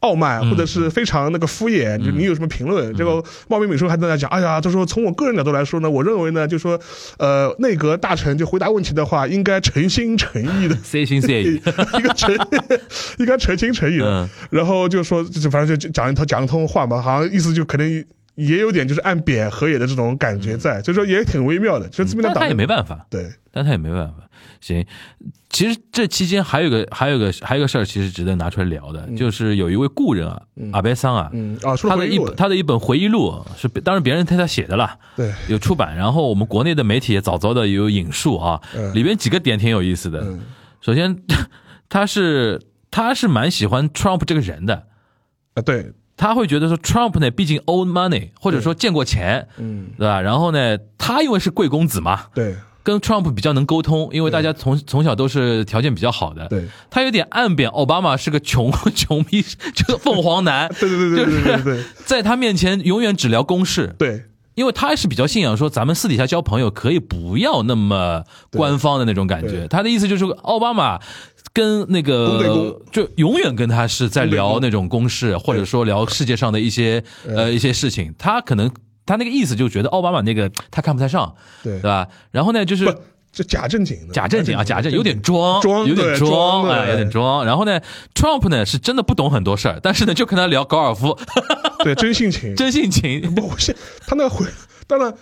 [0.00, 2.94] 傲慢，嗯或者是非常那个敷衍，就你有什么评论？
[2.94, 6.78] 这个茂名美术还在那讲，哎呀，他说从我个人角度来说呢，我认为呢，就说
[7.18, 11.56] 呃，内阁大臣就回答问题的话，应该诚心诚意的诚 心诚意，
[11.98, 12.32] 一个诚，
[13.18, 14.06] 应该诚心诚意的。
[14.06, 18.04] 嗯然后就说，就反正就讲一套讲一通话嘛，好像意思就可能
[18.38, 21.88] 也有点就是按扁河野的这种感觉在，所以说也挺微妙的。
[21.88, 24.14] 就是自民党党嗯但他也没办法，对，但他也没办法。
[24.60, 24.84] 行，
[25.50, 30.40] 其实这期间还有个还有个还有个事儿，其实值得拿出来聊的，就是有一位故人啊，
[30.72, 31.56] 阿白桑啊，嗯。
[31.62, 38.94] 啊，他的他的一本回忆录是当然别人替他写的啦，对，有出版，然后我们国内的媒体也早早的有引述啊，嗯。
[38.94, 40.20] 里边几个点挺有意思的。
[40.20, 40.40] 嗯。
[40.80, 41.16] 首先，
[41.88, 44.86] 他是他是蛮喜欢 Trump 这个人的，
[45.54, 50.20] 啊，对，他会觉得说 Trump 呢，毕竟 old money 或者说见过钱，嗯，对吧？
[50.20, 56.48] 然后呢，他因为是贵公子嘛，对跟 Trump 比较能沟通，因为大家从从小都是条件比较好的。
[56.48, 63.94] 对，他有点暗贬奥巴马是个穷 穷逼，就是凤凰男， 对对对对对对对在他面前永远只聊公事。
[63.98, 64.24] 对
[64.58, 69.68] 因为他是比较信仰说，咱们私底下交朋友可以不要那么官方的那种感觉。
[69.68, 70.98] 他的意思就是，奥巴马
[71.52, 78.12] 跟那个就永远跟他是在聊那种公事，或者说聊世界上的一些呃一些事情。
[78.18, 78.68] 他可能
[79.06, 82.08] 他那个意思就觉得奥巴马那个他看不太上，对对吧？
[82.32, 83.00] 然后呢，就是不，
[83.32, 87.44] 这假正经的，假正经啊，假正有点装，装有点装啊，有点装。
[87.44, 87.80] 然后呢
[88.14, 91.16] ，Trump 呢是真的不懂很多事儿，但是呢就跟他聊高尔夫，
[91.84, 93.34] 对真性情，真性情。
[93.34, 93.74] 不，我现
[94.06, 94.46] 他那回，
[94.86, 95.14] 当然。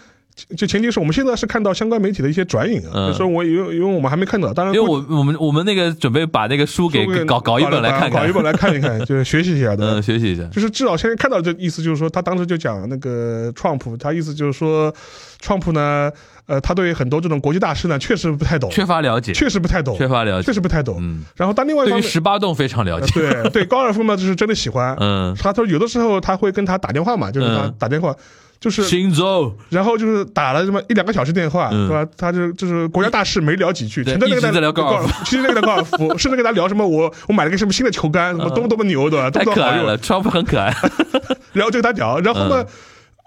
[0.54, 9.94] 就前提是我们现在是看到相关媒体的一些转引啊，嗯就说我因为因为我们还没看到，当然因为我我们我们那个准备把那个书给搞搞一本来看看，搞一本来看一看， 就是学习一下的。
[9.94, 10.44] 嗯，学习一下。
[10.52, 14.92] 就是至少现在看到这意思，就是说他当时就讲那个 Trump，他意思就是说
[15.42, 16.10] ，Trump 呢，
[16.46, 20.98] 呃，他对很多这种国际大师呢，确实不太懂，缺乏了解，确实不太懂，缺乏了解确实不太懂。
[21.00, 23.12] 嗯然后但另外一对于，十八洞非常了呃解。
[23.14, 24.94] 对对高尔夫嘛，就是真的喜欢。
[25.00, 28.14] 嗯，他说有的时候他会跟他打电话嘛，就是他嗯打电话，
[28.58, 31.86] 就是行走，然后就是打了这么一两个小时电话，嗯。
[31.86, 32.06] 是吧？
[32.16, 35.08] 他就就是国家大事没聊几句，对全在那个在聊高尔夫。
[35.08, 39.84] 夫，其实在跟他高尔夫， 甚至跟他聊什么我我买了个什么新的球杆，什么多么多么牛对吧太么多么好用。
[39.84, 40.74] 可爱了，，Trump 很可爱。
[41.52, 42.64] 然后就跟他聊，然后呢，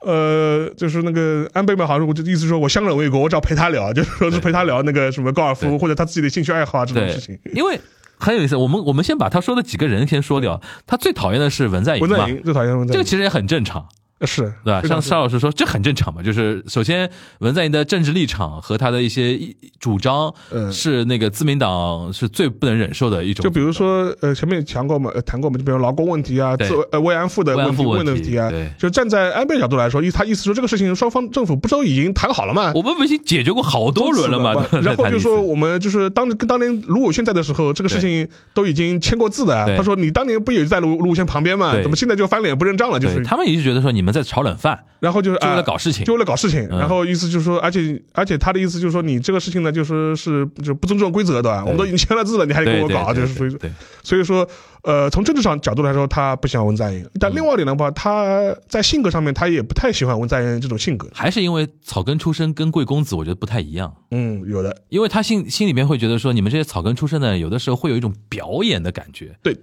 [0.02, 7.80] 呃，就是那个安倍嘛，好像我就意思说我相忍为国，我只要陪他聊，就是说是陪他聊那个什么高尔夫或者他自己的兴趣爱好啊这种对事情。，因为
[8.18, 8.56] 很有意思。
[8.56, 13.88] 我们我们先把他说的几个人先说掉，他最讨厌的是文在寅嘛，文在寅最讨厌文在寅，这个其实也很正常。
[14.26, 14.82] 是对吧？
[14.88, 16.22] 像沙老师说，这很正常嘛。
[16.24, 17.09] 就是首先，
[17.39, 19.39] 文在寅的政治立场和他的一些
[19.80, 23.43] 主张，嗯是那个自民党是最不能忍受的一种。
[23.43, 26.55] 就比如说，呃，前面讲过嘛，呃谈过嘛，就比如劳工问题啊，
[26.91, 32.72] 呃慰安妇的问题妇问题啊对，就站在安倍角度来说，意他意思说这个事情双方政府不都已经谈好了嘛？
[32.76, 34.53] 我们不已经解决过好多轮了嘛？
[34.82, 39.76] 然后就说我我们就是当跟当年卢武铉在的时候，这个事情都已经签过字的。
[39.76, 41.74] 他说你当年不也在卢卢武铉旁边嘛？
[41.82, 42.97] 怎么现在就翻脸不认账了？
[42.97, 46.68] 就是他们一直觉得说你们在炒冷饭，然后就是就为了啊搞事情就为了搞事情。
[46.72, 51.51] 嗯然后意思就是说，而且而且他的意思就是说，你这个事情呢，就是是就不尊重规则，的？
[51.64, 53.72] 我们都已经签了字了，你还得跟我搞，就是所以对对
[54.03, 54.47] 所以说，
[54.84, 57.05] 呃，从政治上角度来说，他不喜欢文在寅。
[57.20, 61.07] 但另外一点的话，他在性格上面，他也不太喜欢文在寅这种性格。
[61.14, 63.93] 还是因为草根出身跟贵公子，我觉得不太一样。
[64.12, 69.57] 嗯，有的，因为他心心里面会觉得说，你们这些草根出身的，有的时候会有一种表演的感觉，对。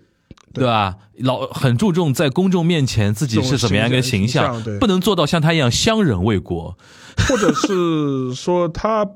[0.56, 0.96] 对吧？
[1.18, 6.76] 老很注重在公众面前自己是怎么样一个形象，形象对不能做到像他一样相忍为国。
[7.28, 9.06] 或者是说他。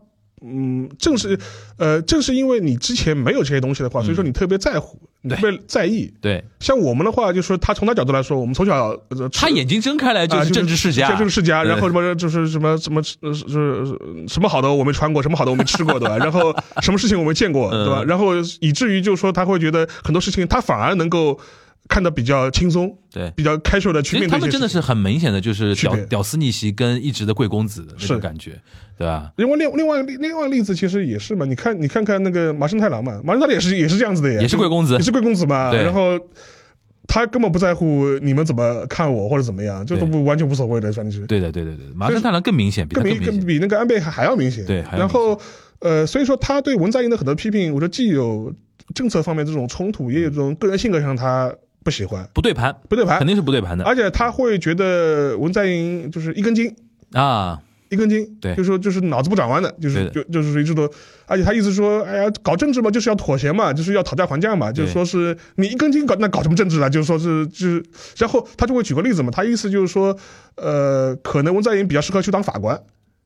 [0.43, 1.39] 嗯，正是，
[1.77, 6.13] 呃，正是因为你之前没有这些东西的话，所以说你特别在乎，你特别在意。
[6.21, 13.85] 对像我们的话，就说他从他角度来说，我们从小呃他眼睛睁开来就啊是政治世家，政治世家，然后什么就是什么什么呃是
[14.29, 16.17] 什么好的我没穿过，什么好的我没吃过，对吧？
[16.19, 18.05] 然后什么事情我没见过，嗯对吧？
[18.05, 21.39] 然后以至于就是说他会觉得很多事情他反而能够
[21.89, 23.33] 看得比较轻松，对。
[23.37, 24.51] 比较 casual 的去面对一些事情。
[24.51, 28.61] 们真的是很明显的，就是屌屌丝逆袭跟一直的贵公子的那种是感觉，
[28.97, 29.33] 对吧？
[29.37, 36.19] 另外另另外另外例子其实也是嘛，你看你看看那个麻生太郎嘛，麻生太郎也是也是这样子的呀，也是贵公子也是贵公子嘛，然后。
[37.13, 41.27] 他根本不在乎你们怎么看我或者怎么样，就都不完全无所谓的，反正是。
[41.27, 43.45] 对的，对对对，麻生太郎更明显，比他更明。
[43.45, 44.65] 比那个安倍还还要明显。
[44.65, 45.37] 对然后
[45.81, 48.55] 呃，所以说他对文在寅的很多批评，我觉得既有
[48.95, 51.53] 政策方面这种冲突，也有这种个人性格上他
[51.83, 53.19] 不喜欢，不对盘，不对盘。
[53.19, 53.85] 肯，定是不对盘的。
[53.85, 56.75] 而且他会觉得文在寅就是一根筋。
[57.13, 57.61] 啊！
[57.89, 58.55] 一根筋，对。
[58.55, 60.89] 就说就是脑子不转弯的，就是就就是一直都，
[61.27, 66.89] 而且他意思说，哎呀，搞政治嘛，就是要妥协嘛，就是要讨价还价嘛，就是说是你一根筋搞那搞什么政治啊？
[66.89, 67.85] 就是说是就是，
[68.19, 70.17] 然后他就会举个例子嘛，他意思就是说，
[70.55, 72.81] 呃，可能文在寅比较适合去当法官，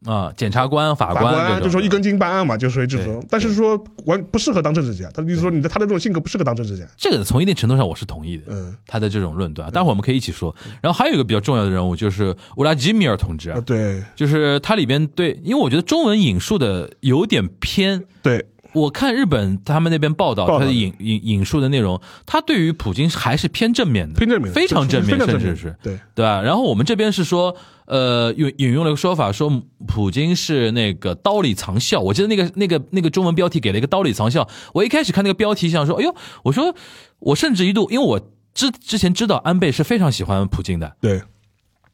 [0.04, 8.74] 啊，检察官、法法官就说一根筋办案嘛，就属于这种，但是说完不适合当政治家，他的意思说你的他的这种性格不适合当政治家，这个从一定程度上我是同意的，嗯。
[8.86, 10.54] 他的这种论断，待会儿我们可以一起说。
[10.80, 14.02] 然后还有一个比较重要的人物就是乌拉基米尔同志啊，啊，对。
[14.14, 18.04] 就是他里边对，因为我觉得中文引述的有点偏。
[18.22, 18.44] 对，
[18.74, 26.42] 我看日本他们那边报道，他的引引引述的内容，他对于普京还是偏正面的，偏正面非常正面，非常正面甚至是对对吧？
[26.42, 27.56] 然后我们这边是说，
[27.86, 32.00] 呃，引引用了一个说法，说普京是那个刀里藏笑。
[32.00, 34.48] 我记得那个那个那个中文标题给了一个刀里藏笑。
[34.72, 36.74] 我一开始看那个标题想说，哎呦，我说
[37.20, 38.20] 我甚至一度，因为我
[38.52, 41.22] 之之前知道安倍是非常喜欢普京的，对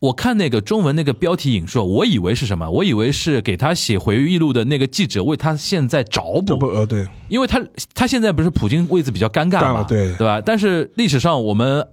[0.00, 2.68] 我看那个中文那个标题引述，我以为是什么？
[2.70, 7.62] 我以为是给他写回忆录的那个记者为他现在找补，不呃对因为他
[7.94, 10.40] 他现在不是普京位置比较尴尬嘛，对对吧？
[10.40, 11.86] 但是历史上我们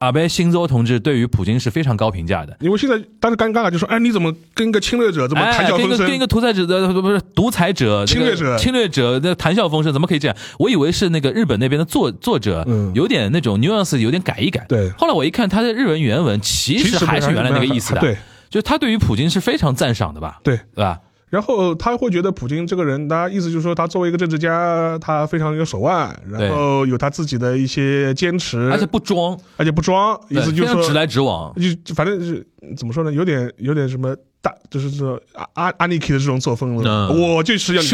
[0.00, 2.56] 阿阿贝新州同志对于普京是非常高评价的。
[2.60, 5.90] 因为现在当时尴尬就说，哎，你怎么跟一个侵略者这么谈哎，笑风生？
[5.90, 10.36] 跟一个跟一个独裁者的不不是独裁者、侵略者那个侵略者的谈笑风生，怎么可以这样？
[10.58, 14.64] 我以为是那个日本那边的作作者嗯有点那种 nuance 有点改一改。
[14.68, 18.00] 对后来我一看他的日文原文，其其实实还是原来那个意思的。
[18.00, 18.16] 对，
[18.48, 20.40] 就他对于普京是非常赞赏的吧？
[20.42, 20.56] 对。
[20.74, 20.98] 对吧？
[21.30, 31.54] 然后他会觉得普京这个人，他意思就是说，他作为一个政治家，他非常有手腕，然后有他自己的一些坚持，而且不装，而且不装，意思就是说，直来直往。
[31.54, 32.44] 就就反正是
[32.76, 36.82] 怎么说呢，有点有点什么大，就是说阿阿阿尼克的这种作风了。
[36.84, 37.88] 嗯我 就是要就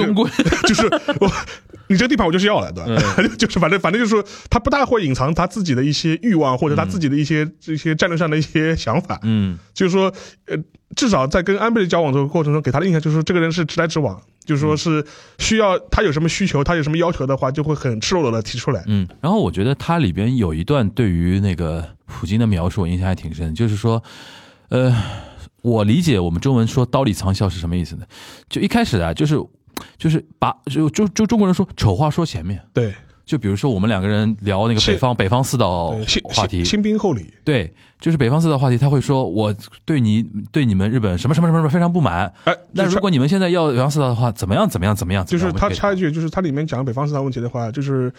[0.75, 0.89] 是
[1.21, 1.31] 我，
[1.89, 3.23] 你这个地盘我就是要了，对吧？
[3.39, 9.19] 就是反正反正就是说，他不大会隐藏他自己的一些欲望，或者他自己的一些、这些战略上的一些想法。
[9.23, 10.13] 嗯，就是说，
[10.47, 10.57] 呃，
[10.95, 15.05] 至少在跟安倍的交往这个过程中，给他的印象就是说，这个人是直来直往，就是说是
[15.39, 18.83] 需要他有什么需求，他有什么要求的话，就会很赤裸裸的提出来。
[18.87, 24.03] 嗯，然后我觉得它里边有一段对于那个普京的描述，我印象还挺深，就是说，
[24.71, 24.95] 呃，
[25.63, 28.05] 我理解我们中文说“刀里藏笑”是什么意思呢？
[28.49, 29.37] 就一开始啊，就是
[29.99, 32.95] 就是把就就就中国人说丑话说前面，对，
[33.25, 40.23] 就比如说我们两个人聊那个北方北方四岛话题新，兵厚礼，对，就是北方四岛话题，他会说我对你
[40.53, 42.33] 对你们日本什么什么什么非常不满。
[42.45, 45.25] 哎，那如果你们现在要北方四岛的话，怎么样怎么样怎么样？
[45.27, 48.13] 就是他插一句，就是他里面讲北方四岛问题的话，就是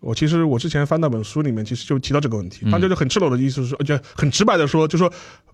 [0.00, 5.10] 我其实我之前翻那本书里面，其实就提到这个问题，嗯他就是很赤裸的意思是说，而且很直白的说，就说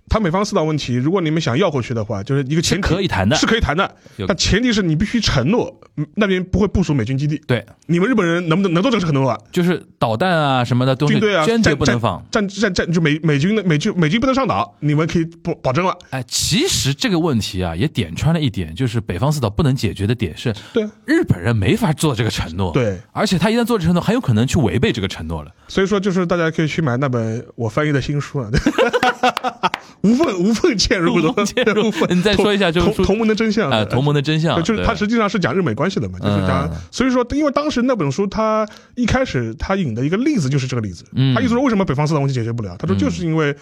[0.09, 3.95] 他美方四岛问题，如果你们想要回去的话，就是一个前提是可以谈的是可以谈的。
[4.27, 7.37] 但前提是你必须承诺嗯那边不会部署美军基地。
[7.47, 9.39] 对，你们日本人能不能能做这个承诺啊？
[9.51, 12.25] 就是导弹啊什么的都是军队啊，坚决战不能放。
[12.31, 15.97] 战战战就美美军的美军美军不能上岛，你们可以保保证了。
[16.11, 25.53] 哎，其实这个问题啊，也点穿了一点，就是北方四岛不能解决的点是，对啊日本人没法做这个承诺，对，而且他一旦做这个承诺，很有可能去违背这个承诺了。
[25.69, 28.49] 所以说，就是大家可以去买那本我翻译的新书啊，
[30.07, 42.77] 无缝无缝 嵌入的无缝嵌入 缝你再说一下就是同同盟的真相啊，同盟的真相，就是它实际上是讲日美关系的嘛，就是讲嗯，所以说，因为当时那本书，它一开始它引的一个例子就是这个例子，嗯他意思说为什么北方四岛问题解决不了？
[42.79, 43.55] 他说就是因为，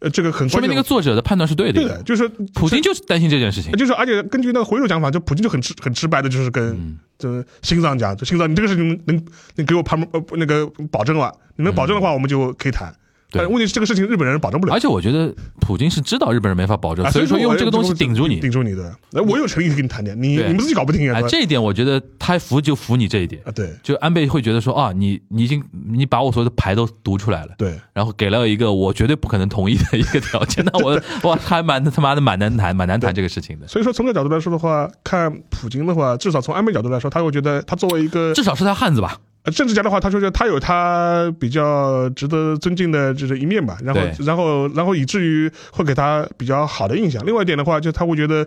[0.00, 1.80] 呃，这个很关键说明那个作者的判断是对的。
[1.80, 3.72] 对的，就是普京就是担心这件事情。
[3.72, 9.24] 就是，而且根据那个回路讲法，就普京就很直很直白的，就是跟嗯这心脏讲，就心脏，你这个事情能
[9.56, 12.92] 能给我旁呃那个保证了，你能保证的话，我们就可以谈。
[13.32, 14.78] 但问题是这个事情日本人保证不了而。
[14.78, 18.50] 且我觉得普京是知道日本人没法保证，啊所以说用这个东西顶住你顶。
[18.50, 18.92] 住你的。
[19.12, 21.18] 那我有诚意跟你谈点，你你们自己搞不定啊？
[21.18, 23.40] 哎，这一点我觉得他服就服你这一点。
[23.44, 25.62] 啊，对就安倍会觉得说啊，你你已经
[25.92, 33.68] 你把我所有的牌都读出来了，对，然后给了一个我绝对不可能同意的一个条件， 那我我还蛮他妈的蛮难谈蛮难谈这个事情的。
[33.68, 39.16] 所以说从这个角度来说的话，看普京的话，至少从安倍角度来说，他会觉得他作为一个至少是他汉子吧？
[39.42, 47.24] 呃政治家的话，他说他有他比较值得尊敬的就是一面吧，然后然后然后以至于会给他比较好的印象。
[47.24, 48.46] 另外一点的话，就他会觉得，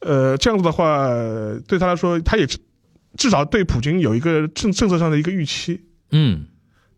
[0.00, 1.08] 呃，这样子的话
[1.66, 2.46] 对他来说，他也
[3.16, 5.80] 至少对普京有一个政政策上的一个预期。
[6.10, 6.44] 嗯，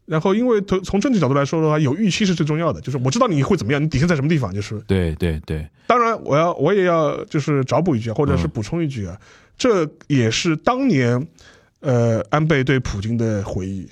[0.06, 9.16] 然后，因为从从政治角度来说的话，有预期是最重要的，就是我知道你会怎么样，你底线在什么地方，就是对对对，当然，我要我也要就是找补一句啊，或者是嗯补充一句啊，
[9.56, 11.26] 这也是当年
[11.80, 13.88] 呃安倍对普京的回忆。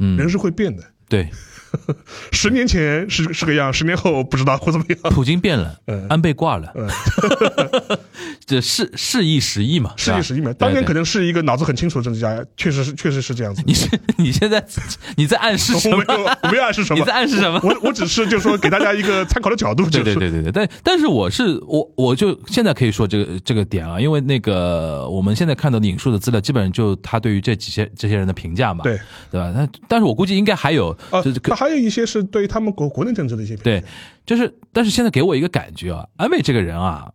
[0.00, 1.28] 嗯，人是会变的，对，
[2.30, 4.98] 十年前是是个样，十年后不知道会怎么样。
[5.12, 6.88] 普京变了嗯，安倍挂了，嗯，
[8.44, 9.92] 这是是意时意嘛？
[9.96, 13.62] 是一时一面，对对当年可能是一个脑子很清楚的政治家，确实是确实是这样子。
[13.66, 14.64] 你是你现在
[15.16, 16.14] 你在暗示什么我没？
[16.14, 28.98] 有，没有暗示什么，你在暗示什么我我我只是就说给大家一个参考的角度，就对是对对对对，但但是我是我我就现在可以说这个这个点啊，因为那个我们现在看到的引述的资料，基本上就他对于这几些这些人的评价嘛，对
[29.30, 29.52] 对吧？
[29.54, 33.82] 但但是我估计应该还有，啊就是，可他还有一些是对于他们国国内政治的一些评对，
[34.26, 37.08] 就是，但是现在给我一个感觉啊，安倍这个人啊，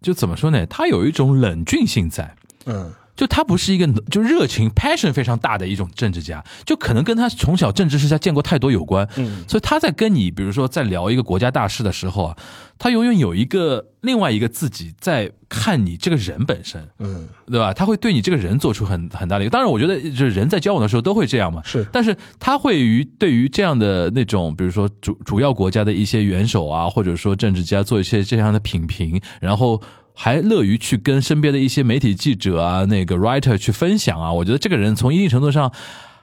[0.00, 0.66] 就怎么说呢？
[0.66, 2.34] 他有一种冷峻性在。
[2.66, 12.36] 嗯，就他不是一个就热情 passion 非常大的一种政治家，就可能跟他从小政治世家见过太多有关，嗯，所以他在跟你比如说在聊一个国家大事的时候啊，
[12.78, 17.74] 他永远有一个另外一个自己在看你这个人本身，嗯，对吧？
[17.74, 21.86] 他会对你这个人做出很很大的一个，当然我觉得就是人在交往的时候都会这样嘛，是。
[21.92, 29.82] 但是他会于对于这样的那种，比如说主主要国家的一些元首啊，或者说政治家做一些这样的品评，然后
[30.14, 34.32] 还乐于去跟身边的一些媒体记者啊、那个 writer 去分享啊。
[34.32, 35.72] 我觉得这个人从一定程度上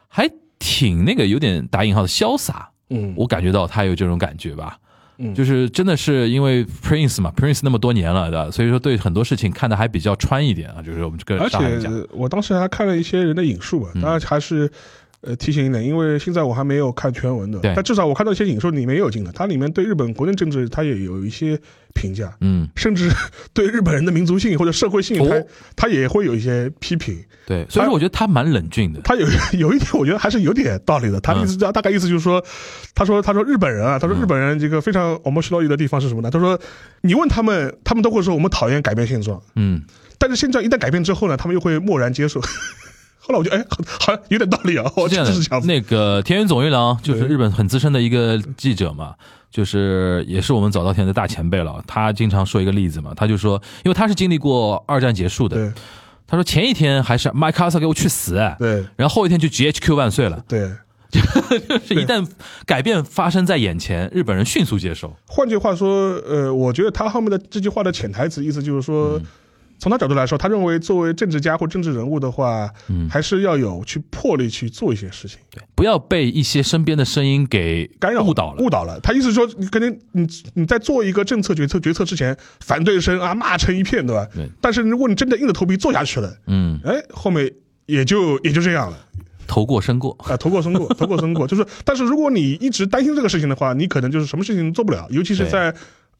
[0.07, 0.29] 还
[0.59, 4.77] 挺那个有点打引号的潇洒，嗯，我感觉到他有这种感觉吧。
[5.19, 8.51] 嗯就是真的是因为 Prince 嘛，Prince 那么多年了，对吧？
[8.51, 10.81] 所以说对很多事情看的还比较穿一点啊。
[10.81, 14.71] 就是我们这而个上海人讲，且我当时还看了一些人的引述啊，当然还是。
[15.21, 21.59] 呃，提醒一点，因为现在我还没有看全文的，对但至少我看到一些引述里面也有进的，它里面对日本国内政治它也有一些
[21.95, 23.09] 评价，嗯，甚至
[23.51, 25.27] 对日本人的民族性或者社会性，哦
[25.75, 27.17] 它它也会有一些批评。
[27.47, 29.01] 对，所以说我觉得他蛮冷峻的。
[29.01, 29.25] 他有
[29.57, 31.19] 有一点，我觉得还是有点道理的。
[31.19, 32.43] 他的意思大概意思就是说，
[32.93, 36.29] 他说他说日本人啊，他说日本人这个非常我们需要的地方是什么呢？
[36.29, 36.59] 他说
[37.01, 39.81] 你问他们，他们都会说我们讨厌改变现状，嗯，
[40.19, 42.39] 但是现状一旦改变之后呢，他们又会默然接受。
[43.27, 45.67] 后来我就哎，好好像有点道理啊，我是这样的真是这样，子。
[45.67, 49.15] 那个田园总一郎就是日本很资深的一个记者嘛，
[49.51, 51.83] 就是也是我们早稻田的大前辈了。
[51.85, 55.73] 他经常说一个例子嘛，他就说，因为他是经历过二战结束的，
[56.25, 60.41] 他说前一天还是麦克阿瑟给我去死，对然后后一天就 GHQ 万岁了。
[60.47, 60.71] 对，
[61.11, 61.19] 就
[61.85, 62.25] 是一旦
[62.65, 65.13] 改变发生在眼前，日本人迅速接受。
[65.25, 69.19] 换句话说，呃，我觉得他后面的这句话的潜台词意思就是说。
[69.79, 75.37] 从他角度来说，他认为作为政治家或政治人物的话，嗯还是要有去魄力去做一些事情。
[75.51, 78.63] 对，不要被一些身边的声音给干扰误导了。
[78.63, 78.99] 误导了。
[79.01, 84.27] 他意思说，你可能你你在做一个政策决策决策之前，反对声啊骂成一片，对吧？
[84.33, 84.49] 对。
[84.59, 87.51] 但是如果你真的硬着头皮做下去了，嗯，哎，后面
[87.85, 88.97] 也就也就这样了
[89.45, 90.17] 头过身过。
[90.27, 91.45] 啊，头过身过， 头过身过。
[91.45, 95.73] 就是，但是如果你一直担心这个事情的话，你可能就是什么事情都做不了，尤其是在。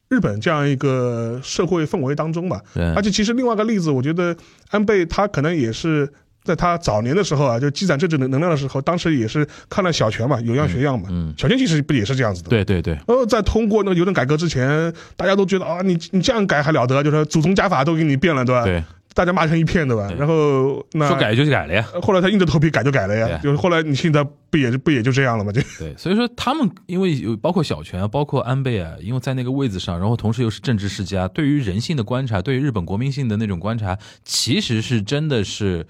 [0.10, 2.62] 日本这样一个社会氛围当中吧，
[2.95, 4.36] 而且其实另外一个例子，我觉得
[4.70, 6.10] 安倍他可能也是
[6.43, 11.10] 在他早年的时候啊，就积攒政治能能量的时候，当时也是看了小泉嘛，有样学样嘛。
[11.12, 12.49] 嗯小泉其实不也是这样子的？。
[12.49, 17.03] 对对对，然后在通过那个邮政改革之前，大家都觉得啊，你你这样改还了得？
[17.03, 18.64] 就是祖宗家法都给你变了，对吧？
[18.64, 18.82] 对，
[19.18, 20.07] 大家骂成一片，对吧？
[20.09, 21.84] 对然后那说改就改了呀。
[22.03, 25.51] 后来他硬着头皮改就改了呀，啊就是后来你现在不也就不也就这样了吗？
[25.51, 35.88] 就 对，所以说他们因为有包括小泉啊，包括安倍啊，因为在那个位子上，然后同时又是政治世家，对于人性的观察，对于日本国民性的那种观察，其实是真的是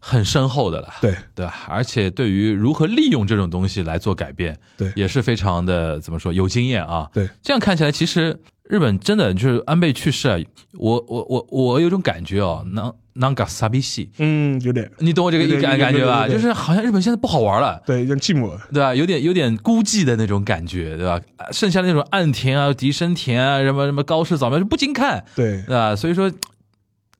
[0.00, 0.88] 很深厚的了。
[1.00, 1.54] 对对吧？
[1.68, 7.08] 而且对于如何利用这种东西来做改变，对也是非常的怎么说有经验啊。
[7.12, 10.38] 对，这样看起来，其实日本真的就是安倍去世啊，
[10.74, 16.26] 我我我我有种感觉哦，那那个萨比西，嗯，有点你懂我这个对对感感觉吧？
[16.28, 17.82] 就是好像日本现在不好玩了。
[17.84, 18.56] 对，有点寂寞。
[18.72, 18.94] 对吧？
[18.94, 21.20] 有点有点孤寂的那种感觉，对吧？
[21.50, 25.94] 剩下的那种岸田啊、笛生田啊、什么什么高市早苗就不经看，对对吧？
[25.96, 26.30] 所以说，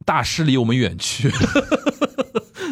[0.04, 1.30] 大师离我们远去。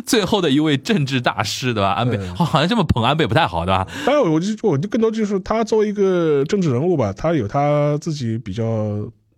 [0.06, 1.92] 最后的一位政治大师，对吧？
[1.92, 3.86] 安倍对好好像这么捧安倍不太好，对吧？
[4.06, 8.64] 当然，我就我就更多就是他作为一个政治人物吧，他有他自己比较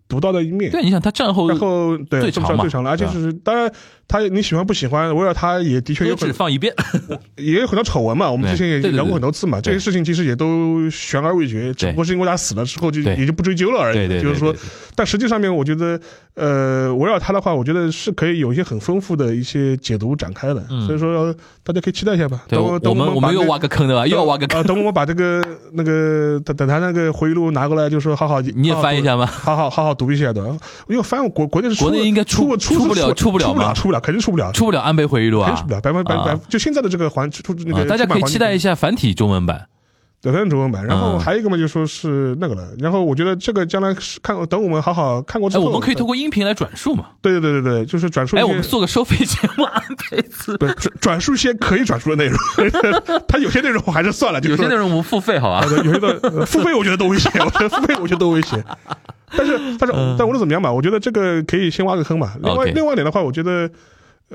[0.07, 0.71] 独到的一面。
[0.71, 3.71] 对，你想他战后然后对这么最长嘛最长了，而且是当然，
[4.11, 6.73] 他你喜欢不喜欢，围绕他也的确有都很只放一遍，
[7.37, 13.95] 也有很多丑闻嘛，我们之前也聊过很多次嘛，这些事情其实也都悬而未决，只不过是因为他死了之后就也就不追究了而已。
[13.95, 14.53] 对对对就是说
[14.95, 15.97] 但实际上面我觉得，
[16.35, 21.33] 呃，围绕他的话，我觉得是可以有一些很丰富的一些解读展开的，嗯所以说
[21.63, 22.43] 大家可以期待一下吧。
[22.49, 24.05] 对，等我们我们又挖个坑，对吧？
[24.05, 25.41] 又要挖个啊，坑，等我们把这个
[25.71, 29.25] 那个等等他那个回忆录拿过来，就说好好你也翻一下吗？
[29.25, 30.41] 好好好好读一下的，
[30.89, 35.73] 因为翻国国内是出国内应该出出出不了出不了吗出不了，出不了，肯定出不了，出不了安倍回忆录啊肯定出不！
[35.73, 38.75] 了，百分百百就现在的这个环出那个，啊大家可以期待一下。
[38.75, 39.67] 繁体中文版。
[40.23, 40.85] 对，反正中文版。
[40.85, 42.67] 然后嗯还有一个嘛，就说是那个了。
[42.77, 47.05] 然后我觉得这个将来是看，等我们好好看过之哎，后，我们可以通过音频来转述嘛？
[47.23, 48.47] 对对对对对，就是转述一哎，些。
[48.47, 49.81] 我们做个收费节目，安
[50.11, 50.55] 倍词。
[50.59, 52.37] 对转转述一些可以转述的内容，
[53.27, 58.63] 他有些内容我还是算了，就有些内容我们付费好 吧有些的呃付费我觉得都危险，我觉得付费我觉得都危险。
[59.35, 62.33] 但是但是但无论怎么样吧，我觉得这个可以先挖个坑嘛。
[62.43, 63.67] 另外另外一点的话，我觉得。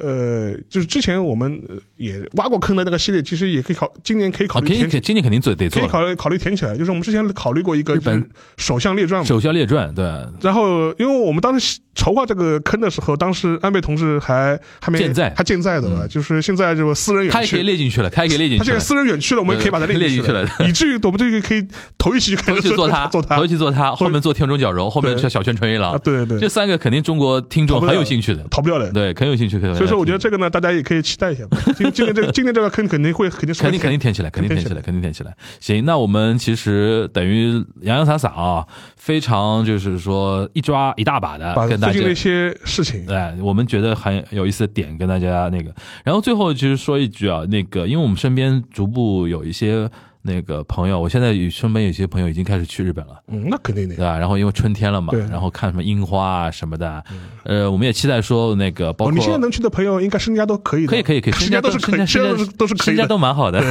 [0.00, 5.86] 呃，就是之前我们呃也挖过坑的那个系列，其实也可以考，今年可以考啊，虑填起，肯今年肯定做得可做可。
[5.86, 6.76] 以考虑考虑填起来。
[6.76, 10.04] 就是我们之前考虑过一个日本首相列传嘛，手下列传，对，
[10.40, 16.06] 然后，因为我们当时筹划这个坑的时候，当时安倍同志还还没健在还健在的吧？
[16.06, 18.64] 就是现在就私人远去他也可以，列进去了，他也可以列进去了。
[18.64, 21.66] 他现在私人远去了，我们也可以把它对列列进去了以至于我们这个可以
[21.96, 28.90] 头一期就开头始做他，做他头一期做他，后面做天中角荣，后面对是小泉纯一啊，郎，对对对，这三个肯定中国听众很有兴趣的，逃不掉的。
[28.92, 29.58] 对，很有兴趣。
[29.58, 31.44] 可以所以说，我觉得这个呢，大家也可以期待一下。
[31.76, 35.34] 今今天这个今天这个坑肯定会肯定肯定肯定填起来，肯定填起来，肯定填起来。
[35.60, 38.66] 行，那我们其实等于洋洋洒洒啊，
[38.96, 45.74] 非常就是说一抓一大把的把跟大家最近的一些事情，对，我们觉得很有意思的点跟大家那个，
[46.04, 49.88] 然后最后其实说一句啊，那个，因为我们身边逐步有一些
[50.26, 53.22] 那个朋友，我现在有身边有些朋友已经开始去日本了。
[53.28, 54.04] 嗯，那肯定的对。
[54.04, 54.18] 吧？
[54.18, 57.02] 然后因为春天了嘛对，然后看什么樱花啊什么的，
[57.44, 63.06] 呃，我们也期待说那个包哦，括你现在能去的朋友，应该身家都可以的，可以可以可以，身家都是可以，身家身家都是都是可以身家。
[63.06, 63.62] 都蛮好的，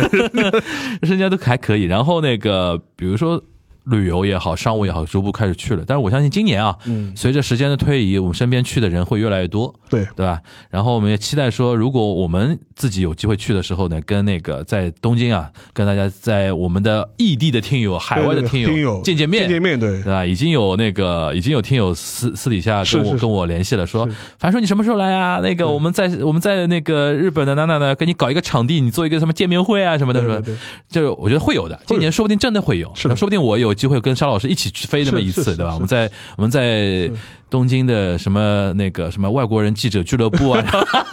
[1.03, 1.83] 身家都还可以。
[1.83, 3.41] 然后那个比如说
[3.85, 5.83] 旅游也好，商务也好，逐步开始去了。
[5.85, 9.73] 但是我相信今年啊，嗯，随着时间的推移，我们身边去的人会越来越多。
[9.89, 10.41] 对，对吧？
[10.69, 20.25] 然后我们也期待说，如果我们自己有机会去的时候呢，跟那个在东京啊，跟大家在我们的异地的听友、海外的听听友见见面，见见面，对对，吧？
[20.25, 25.39] 已经有那个已经有听友私私底下跟我跟我联系了，说是反正说你什么时候来啊？
[25.41, 30.55] 那个我们在我们在那个日本的哪哪哪给你搞一个场地，你做一个什么见面会啊什么的，是吧对对？
[30.55, 30.59] 对，
[30.89, 35.73] 这我觉得会有的，今年说不定真的会有，是的说不定我有机会跟沙老师一起去飞那么一次，对吧？
[35.73, 37.11] 我们在我们在
[37.49, 40.63] 东京的什么那个什么外国人记者俱乐部啊，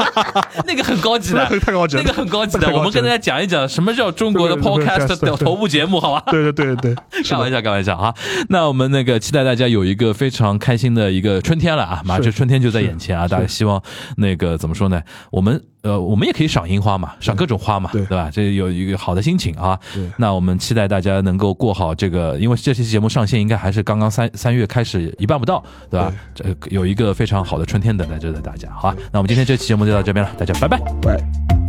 [0.66, 6.22] 那个很高级的，太高级了，那个很高级的，我们跟大家讲一讲什么叫中国的 podcast 的头部节目，好吧？
[6.30, 8.14] 对对对对，对 开玩笑，开玩笑啊！
[8.48, 12.02] 那我们那个期待大家有一个非常开心的一个春天了啊！
[12.04, 13.28] 马上春天就在眼前啊！
[13.28, 13.82] 大家希望
[14.16, 15.02] 那个怎么说呢？
[15.30, 18.30] 我们呃，我们也可以赏樱花嘛，赏各种花嘛，对对吧？
[18.32, 19.78] 这有一个好的心情啊。
[20.16, 26.12] 那我们期待大家能够过好这个，因为这期节目上线应该还是刚刚三三月开始一半不到，对吧？
[26.34, 28.96] 这有一个非常好的春天等待着大家，好吧？
[29.12, 30.78] 那我们今天这期节目就到这边了，大家拜拜。
[31.02, 31.61] 拜。